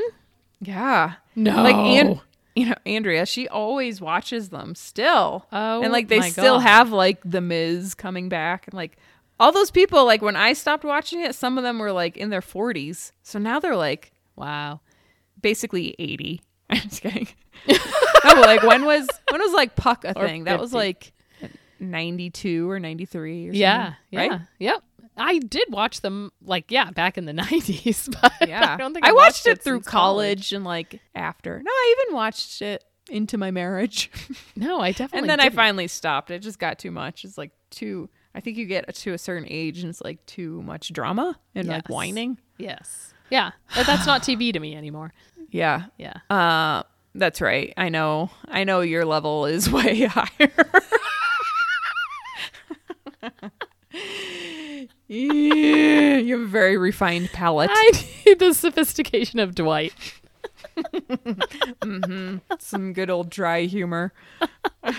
[0.60, 1.14] Yeah.
[1.36, 1.64] No.
[1.64, 2.22] Like and
[2.56, 5.48] you know Andrea, she always watches them still.
[5.52, 6.68] Oh and like oh they my still God.
[6.68, 8.98] have like the Miz coming back, and like
[9.40, 10.06] all those people.
[10.06, 13.40] Like when I stopped watching it, some of them were like in their forties, so
[13.40, 14.82] now they're like Wow.
[15.42, 16.42] basically eighty.
[16.70, 17.28] I'm just kidding.
[17.68, 20.46] no, like when was when was like Puck a thing?
[20.46, 21.14] That was like
[21.80, 23.50] ninety two or ninety three.
[23.50, 23.84] or Yeah.
[23.86, 24.20] something, Yeah.
[24.28, 24.42] right?
[24.60, 24.84] Yep.
[25.18, 29.06] I did watch them like yeah back in the 90s, but Yeah, I don't think
[29.06, 31.60] I I've watched it through since college and like after.
[31.64, 34.10] No, I even watched it into my marriage.
[34.56, 35.20] No, I definitely.
[35.20, 35.56] and then I didn't.
[35.56, 36.30] finally stopped.
[36.30, 37.26] It just got too much.
[37.26, 38.10] It's like too.
[38.36, 41.68] I think you get to a certain age and it's like too much drama and
[41.68, 42.38] like whining.
[42.58, 45.14] yes, yeah, that's not TV to me anymore.
[45.50, 45.86] Yeah.
[45.98, 46.14] Yeah.
[46.30, 46.84] Uh,
[47.16, 47.74] that's right.
[47.78, 48.30] I know.
[48.48, 50.52] I know your level is way higher.
[55.08, 57.70] yeah, you have a very refined palate.
[57.74, 57.92] I
[58.26, 59.94] need the sophistication of Dwight.
[62.60, 64.14] Some good old dry humor.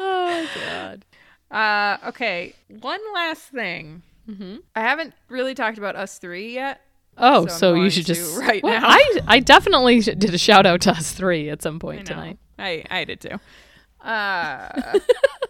[0.00, 1.04] Oh God.
[1.50, 2.54] Uh, okay.
[2.68, 4.02] One last thing.
[4.76, 6.82] I haven't really talked about us three yet.
[7.18, 8.86] Oh, So so, you should just right Well, now.
[8.88, 12.14] I I definitely did a shout out to us three at some point know.
[12.14, 13.38] tonight, I I did too.
[14.00, 14.98] Uh,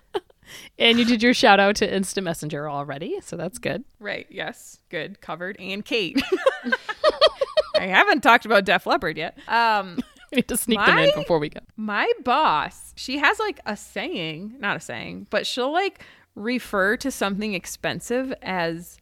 [0.78, 3.84] and you did your shout out to Instant Messenger already, so that's good.
[4.00, 4.26] right.
[4.30, 4.78] Yes.
[4.88, 5.20] Good.
[5.20, 5.56] Covered.
[5.60, 6.20] And Kate.
[7.76, 9.38] I haven't talked about Def Leppard yet.
[9.48, 9.98] Um,
[10.30, 11.60] We need to sneak them in before we go.
[11.76, 16.04] my boss, she has like a saying, not a saying, but she'll like
[16.34, 18.98] refer to something expensive as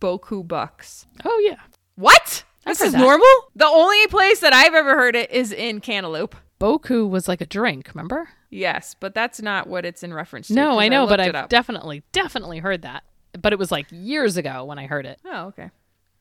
[0.00, 1.06] boku bucks.
[1.24, 1.60] Oh yeah,
[1.96, 2.44] What?
[2.64, 2.98] I've This is that.
[2.98, 3.26] normal?
[3.54, 6.32] The only place that I've ever heard it is in Cantaloop.
[6.60, 7.88] Boku was like a drink.
[7.94, 8.28] Remember?
[8.50, 10.54] Yes, but that's not what it's in reference to.
[10.54, 13.04] No, I know, but I've definitely definitely heard that.
[13.40, 15.20] But it was like years ago when I heard it.
[15.24, 15.70] Oh, okay.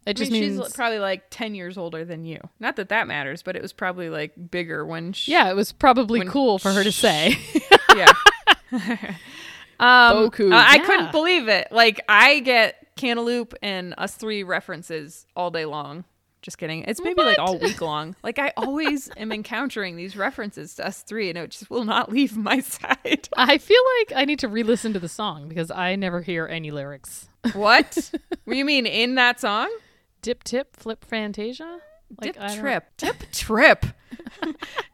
[0.05, 2.39] It I just mean, means she's probably like 10 years older than you.
[2.59, 5.31] Not that that matters, but it was probably like bigger when she.
[5.31, 7.37] yeah, it was probably cool for her to say.
[7.95, 8.11] Yeah.
[9.79, 11.69] um, Boku, uh, I couldn't believe it.
[11.71, 16.05] Like, I get Cantaloop and Us Three references all day long.
[16.41, 16.83] Just kidding.
[16.83, 18.15] It's maybe like all week long.
[18.23, 22.11] Like, I always am encountering these references to Us Three, and it just will not
[22.11, 23.27] leave my side.
[23.35, 26.71] I feel like I need to re-listen to the song because I never hear any
[26.71, 27.27] lyrics.
[27.53, 28.11] what?
[28.43, 29.75] what do you mean in that song?
[30.21, 31.79] Dip tip flip fantasia.
[32.21, 32.83] Like, Dip trip.
[32.97, 33.85] Dip trip.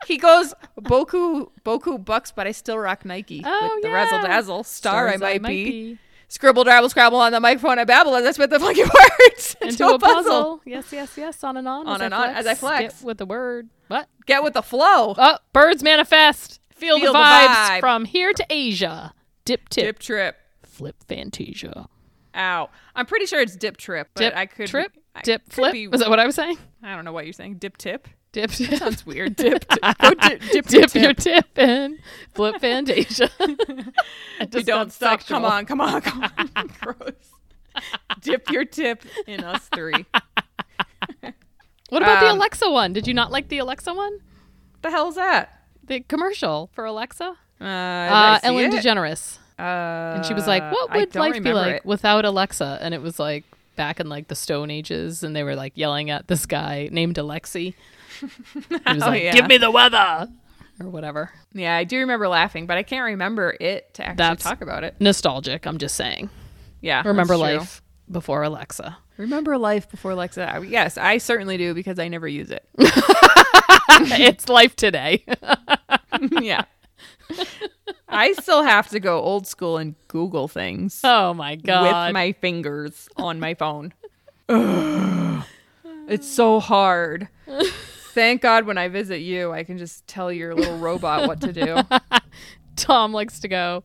[0.08, 4.64] he goes Boku Boku Bucks, but I still rock Nike Oh, with the razzle dazzle
[4.64, 5.10] star.
[5.10, 6.00] I Stars might, be.
[6.32, 7.78] Scribble, drabble, scrabble on the microphone.
[7.78, 10.62] I babble as I spit the funky words Into a puzzle.
[10.66, 11.44] Yes, yes, yes.
[11.44, 11.86] On and on.
[11.86, 12.96] On as and I on as I flex.
[13.00, 13.68] Get with the word.
[13.90, 14.08] What?
[14.26, 15.14] Get with the flow.
[15.18, 16.62] Oh, birds manifest.
[16.74, 17.80] Feel, Feel the the vibes vibe.
[17.82, 19.14] from here to Asia.
[19.44, 19.84] Dip tip.
[19.84, 20.38] Dip trip.
[20.64, 21.90] Flip Fantasia.
[22.34, 22.70] Ow.
[22.96, 24.94] I'm pretty sure it's dip trip, but Dip I could trip.
[25.14, 25.74] I Dip flip.
[25.74, 26.58] be- Was that what I was saying?
[26.82, 27.56] I don't know what you're saying.
[27.56, 28.08] Dip tip.
[28.34, 28.80] Dip tip.
[28.80, 29.36] Sounds weird.
[29.36, 29.68] Dip.
[29.68, 29.98] dip.
[30.02, 31.18] Go dip, dip, your Dip your tip.
[31.54, 32.00] tip in.
[32.34, 33.30] Flip Fantasia.
[34.50, 35.20] Just don't stop.
[35.22, 35.38] sexual.
[35.42, 36.24] Come on, come on, come
[36.56, 36.68] on.
[36.82, 37.14] Gross.
[38.22, 40.06] Dip your tip in us three.
[41.90, 42.94] What about the Um, Alexa one?
[42.94, 44.20] Did you not like the Alexa one?
[44.82, 45.62] the hell's that?
[45.84, 47.36] The commercial for Alexa?
[47.60, 48.82] Uh, Uh, Ellen DeGeneres.
[48.82, 49.38] DeGeneres.
[49.60, 51.86] Uh, And she was like, "What would life be like it.
[51.86, 53.44] without Alexa?" And it was like
[53.76, 57.18] back in like the Stone Ages, and they were like yelling at this guy named
[57.18, 57.76] Alexi.
[58.54, 59.34] He was Oh, like, yeah.
[59.34, 60.28] "Give me the weather,"
[60.80, 61.32] or whatever.
[61.54, 64.84] Yeah, I do remember laughing, but I can't remember it to actually That's- talk about
[64.84, 64.96] it.
[65.00, 65.66] Nostalgic.
[65.66, 66.30] I'm just saying.
[66.82, 67.58] Yeah, Remember that's true.
[67.60, 68.98] life before Alexa.
[69.18, 70.64] Remember life before Alexa.
[70.68, 72.68] Yes, I certainly do because I never use it.
[72.80, 75.24] it's life today.
[76.42, 76.64] yeah.
[78.10, 82.08] I still have to go old school and Google things oh my god.
[82.08, 83.94] with my fingers on my phone.
[86.08, 87.30] It's so hard.
[88.14, 91.54] Thank God when I visit you, I can just tell your little robot what to
[91.54, 91.78] do.
[92.76, 93.84] Tom likes to go.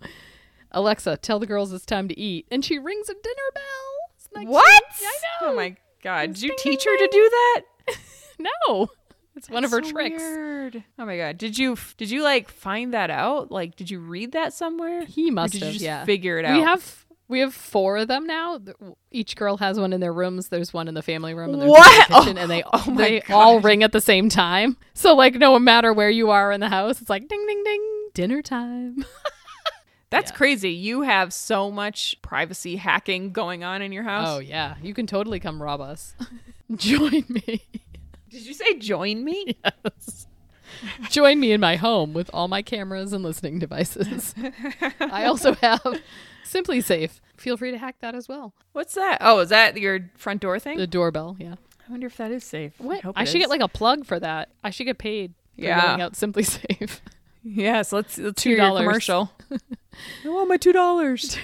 [0.72, 4.42] Alexa, tell the girls it's time to eat, and she rings a dinner bell.
[4.42, 4.48] Cute?
[4.50, 4.82] what?
[5.00, 5.52] I know.
[5.52, 6.34] Oh my God.
[6.34, 7.60] Did you teach her to do that?
[8.38, 8.88] No,
[9.34, 10.20] it's one of her So tricks.
[10.22, 10.84] weird.
[10.98, 11.38] Oh my god!
[11.38, 13.50] Did you did you like find that out?
[13.50, 15.06] Like, did you read that somewhere?
[15.06, 15.68] He must did have.
[15.68, 16.54] you just yeah, figure it out?
[16.58, 18.60] We have we have four of them now.
[19.10, 20.48] Each girl has one in their rooms.
[20.48, 22.94] There's one in the family room, and there's one in the kitchen, and they Oh
[22.96, 24.76] they all ring at the same time.
[24.94, 28.08] So like, no matter where you are in the house, it's like ding ding ding,
[28.14, 29.04] dinner time.
[30.10, 30.36] That's Yeah.
[30.36, 30.70] crazy.
[30.70, 34.28] You have so much privacy hacking going on in your house.
[34.28, 36.14] Oh yeah, you can totally come rob us.
[36.76, 37.62] Join me.
[38.28, 39.56] Did you say join me?
[39.64, 40.26] Yes.
[41.10, 44.34] Join me in my home with all my cameras and listening devices.
[45.00, 45.82] I also have
[46.44, 47.20] SimpliSafe.
[47.36, 48.54] Feel free to hack that as well.
[48.72, 49.18] What's that?
[49.20, 50.78] Oh, is that your front door thing?
[50.78, 51.54] The doorbell, yeah.
[51.86, 52.72] I wonder if that is safe.
[52.78, 53.02] What?
[53.02, 53.42] hope I should is.
[53.44, 54.48] get like a plug for that.
[54.64, 55.98] I should get paid for Yeah.
[56.00, 57.00] out SimpliSafe.
[57.44, 57.92] yes.
[57.92, 58.82] Let's let's Two hear your dollars.
[58.86, 59.30] commercial.
[60.24, 61.38] I want my two dollars.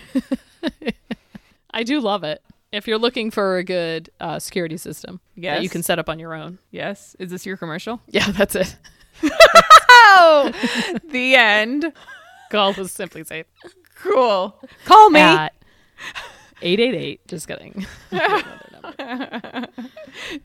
[1.70, 2.42] I do love it.
[2.72, 6.18] If you're looking for a good uh, security system that you can set up on
[6.18, 6.58] your own.
[6.70, 7.14] Yes.
[7.18, 8.00] Is this your commercial?
[8.08, 8.76] Yeah, that's it.
[9.24, 10.52] Oh,
[11.10, 11.92] the end.
[12.50, 13.44] Call us SimpliSafe.
[13.96, 14.58] Cool.
[14.84, 15.20] Call me.
[15.20, 15.54] At
[16.60, 17.28] 888.
[17.28, 17.86] Just kidding.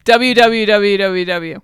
[0.06, 1.62] www.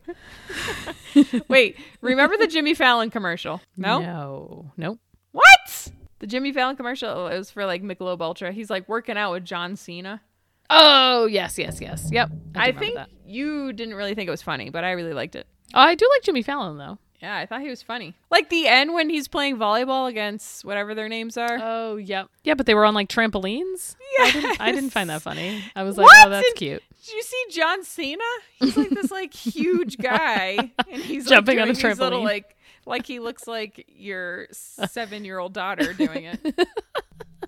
[1.47, 3.61] Wait, remember the Jimmy Fallon commercial?
[3.78, 3.99] No?
[3.99, 4.72] No.
[4.78, 4.99] Nope.
[5.32, 5.91] What?
[6.20, 8.51] The Jimmy Fallon commercial oh, it was for like Michelob Ultra.
[8.51, 10.22] He's like working out with John Cena.
[10.70, 12.09] Oh, yes, yes, yes.
[12.11, 12.32] Yep.
[12.55, 13.09] I, I, think that.
[13.26, 15.47] you didn't really think it was funny, but I really liked it.
[15.74, 16.97] Oh, I do like Jimmy Fallon though.
[17.21, 18.15] Yeah, I thought he was funny.
[18.30, 21.57] Like the end when he's playing volleyball against whatever their names are.
[21.61, 22.28] Oh, yep.
[22.43, 23.95] Yeah, but they were on like trampolines.
[24.19, 25.63] I didn't, I didn't find that funny.
[25.74, 26.28] I was like, oh, What?
[26.28, 26.84] oh, that's And- cute.
[27.05, 28.24] Did you see John Cena?
[28.59, 32.55] He's like this like huge guy, and he's Jumping like, on a these little, like
[32.86, 36.39] like he looks like your seven year old daughter doing it.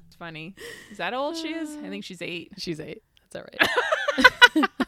[0.08, 0.56] It's funny.
[0.92, 1.76] Is that how old she is?
[1.76, 2.54] I think she's eight.
[2.58, 3.04] She's eight.
[3.32, 4.70] That's all right.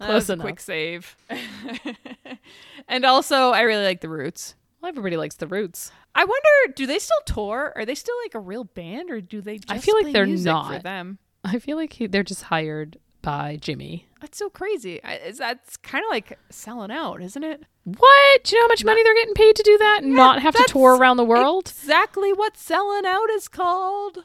[0.00, 0.44] That Close enough.
[0.44, 1.14] quick save.
[2.88, 4.54] and also, I really like the Roots.
[4.80, 5.92] Well, everybody likes the Roots.
[6.14, 7.72] I wonder, do they still tour?
[7.76, 9.58] Are they still like a real band, or do they?
[9.58, 10.82] Just I feel like play they're music for not.
[10.82, 11.18] them.
[11.44, 14.06] I feel like he, they're just hired by Jimmy.
[14.20, 15.02] That's so crazy.
[15.04, 17.62] I, is that's kind of like selling out, isn't it?
[17.84, 18.44] What?
[18.44, 20.54] Do you know how much money they're getting paid to do that and not have
[20.54, 21.68] to tour around the world?
[21.68, 24.18] Exactly what selling out is called.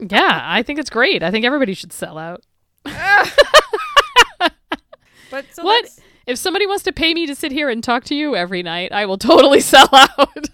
[0.00, 1.24] Yeah, I think it's great.
[1.24, 2.44] I think everybody should sell out.
[5.30, 5.82] But so what?
[5.82, 8.62] that's- If somebody wants to pay me to sit here and talk to you every
[8.62, 10.48] night, I will totally sell out.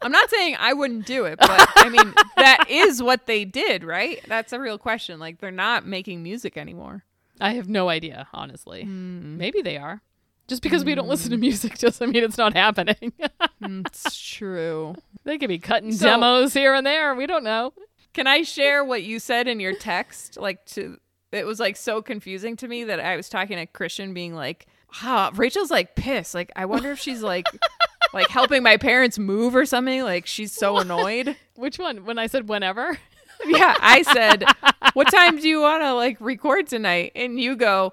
[0.00, 3.84] I'm not saying I wouldn't do it, but I mean that is what they did,
[3.84, 4.20] right?
[4.28, 5.18] That's a real question.
[5.18, 7.04] Like they're not making music anymore.
[7.40, 8.82] I have no idea, honestly.
[8.84, 9.36] Hmm.
[9.38, 10.02] Maybe they are.
[10.48, 13.12] Just because we don't listen to music doesn't mean it's not happening.
[13.60, 14.94] It's true.
[15.24, 17.14] they could be cutting So- demos here and there.
[17.14, 17.72] We don't know.
[18.12, 20.36] Can I share what you said in your text?
[20.36, 20.98] Like to
[21.38, 24.66] it was like so confusing to me that I was talking to Christian being like,
[25.02, 26.34] "Wow, Rachel's like pissed.
[26.34, 27.46] Like I wonder if she's like
[28.14, 30.02] like helping my parents move or something.
[30.02, 32.04] Like she's so annoyed." Which one?
[32.04, 32.98] When I said whenever?
[33.44, 34.44] Yeah, I said,
[34.92, 37.92] "What time do you want to like record tonight?" And you go,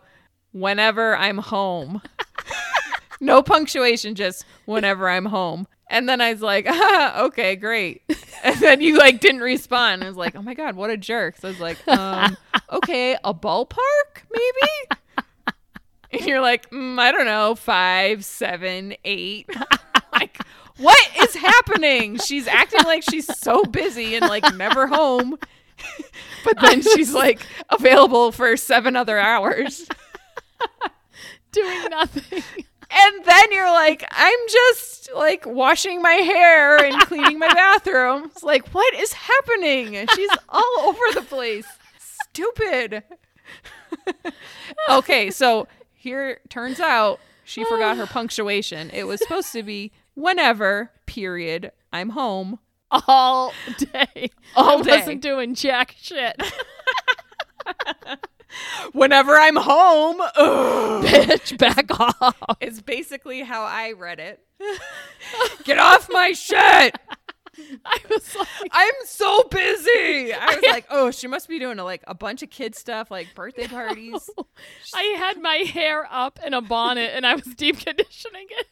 [0.51, 2.03] "Whenever I'm home."
[3.19, 5.67] no punctuation, just whenever I'm home.
[5.89, 8.03] And then I was like, ah, okay, great.
[8.43, 10.03] And then you like didn't respond.
[10.03, 11.37] I was like, oh my god, what a jerk.
[11.37, 12.37] So I was like, um,
[12.71, 15.01] okay, a ballpark maybe.
[16.11, 19.49] And you're like, mm, I don't know, five, seven, eight.
[20.11, 20.39] like,
[20.77, 22.17] what is happening?
[22.17, 25.37] She's acting like she's so busy and like never home.
[26.43, 29.87] but then she's like available for seven other hours.
[31.51, 32.43] Doing nothing.
[32.91, 38.25] And then you're like, I'm just like washing my hair and cleaning my bathroom.
[38.25, 40.07] It's like, what is happening?
[40.15, 41.67] She's all over the place.
[41.99, 43.03] Stupid.
[44.89, 48.89] okay, so here turns out she forgot her punctuation.
[48.91, 52.59] It was supposed to be whenever, period, I'm home.
[53.07, 54.31] All day.
[54.55, 54.97] All I day.
[54.99, 56.41] wasn't doing jack shit.
[58.93, 60.22] Whenever I'm home.
[60.22, 61.04] Ugh.
[61.06, 62.58] Bitch, back off.
[62.62, 64.43] Is basically how I read it.
[65.64, 66.95] Get off my shit.
[67.86, 70.34] I was like, I'm so busy.
[70.34, 73.28] I was like, oh, she must be doing like a bunch of kid stuff, like
[73.36, 74.30] birthday parties.
[74.93, 78.68] I had my hair up in a bonnet and I was deep conditioning it.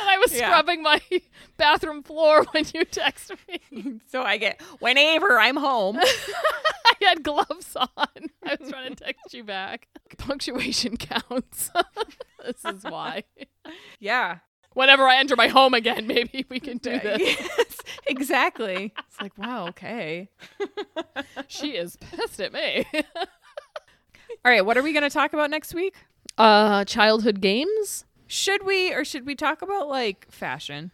[0.00, 0.48] And I was Yeah.
[0.48, 1.00] scrubbing my
[1.56, 4.00] bathroom floor when you texted me.
[4.08, 5.98] So I get whenever I'm home.
[6.02, 7.88] I had gloves on.
[7.96, 9.88] I was trying to text you back.
[10.18, 11.70] Punctuation counts.
[12.44, 13.24] this is why.
[14.00, 14.38] Yeah.
[14.74, 17.18] Whenever I enter my home again, maybe we can do this.
[17.20, 18.92] Yes, exactly.
[19.08, 20.28] It's like, wow, okay.
[21.48, 22.86] She is pissed at me.
[24.44, 25.94] All right, what are we going to talk about next week?
[26.36, 28.04] Uh, childhood games.
[28.26, 30.90] Should we or should we talk about like fashion?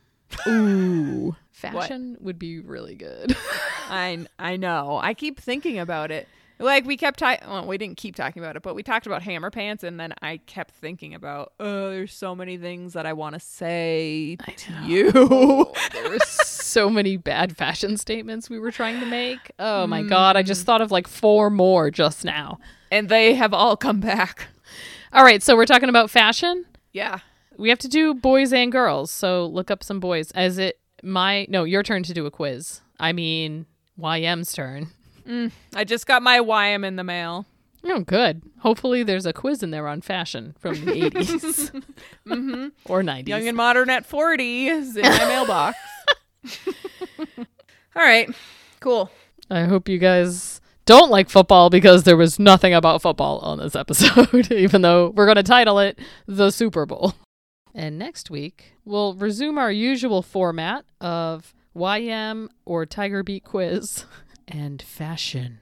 [0.46, 3.36] Ooh, fashion would be really good.
[3.88, 4.98] I I know.
[5.02, 6.28] I keep thinking about it.
[6.58, 7.48] Like we kept talking.
[7.48, 10.14] Well, we didn't keep talking about it, but we talked about hammer pants, and then
[10.22, 14.72] I kept thinking about, oh, there's so many things that I want to say to
[14.84, 15.10] you.
[15.92, 19.50] there were so many bad fashion statements we were trying to make.
[19.58, 20.08] Oh my mm.
[20.08, 22.58] god, I just thought of like four more just now.
[22.92, 24.46] and they have all come back.
[25.12, 26.64] All right, so we're talking about fashion.
[26.92, 27.18] Yeah.
[27.56, 29.10] We have to do boys and girls.
[29.10, 30.30] So look up some boys.
[30.32, 32.80] As it my no, your turn to do a quiz.
[32.98, 33.66] I mean,
[33.98, 34.88] YM's turn.
[35.26, 37.46] Mm, I just got my YM in the mail.
[37.84, 38.42] Oh, good.
[38.60, 41.82] Hopefully, there's a quiz in there on fashion from the 80s
[42.26, 42.68] mm-hmm.
[42.86, 43.28] or 90s.
[43.28, 45.78] Young and modern at 40 is in my mailbox.
[47.36, 47.46] all
[47.96, 48.30] right.
[48.80, 49.10] Cool.
[49.50, 53.74] I hope you guys don't like football because there was nothing about football on this
[53.76, 57.14] episode, even though we're going to title it The Super Bowl.
[57.74, 64.04] And next week, we'll resume our usual format of YM or Tiger Beat quiz
[64.48, 65.58] and fashion.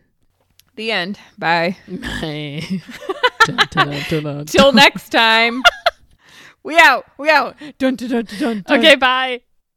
[0.76, 1.18] The end.
[1.38, 1.76] Bye.
[1.86, 2.62] Bye.
[4.48, 5.62] Till next time.
[6.62, 7.04] we out.
[7.18, 7.56] We out.
[7.78, 8.78] Dun, dun, dun, dun, dun.
[8.78, 9.42] Okay, bye.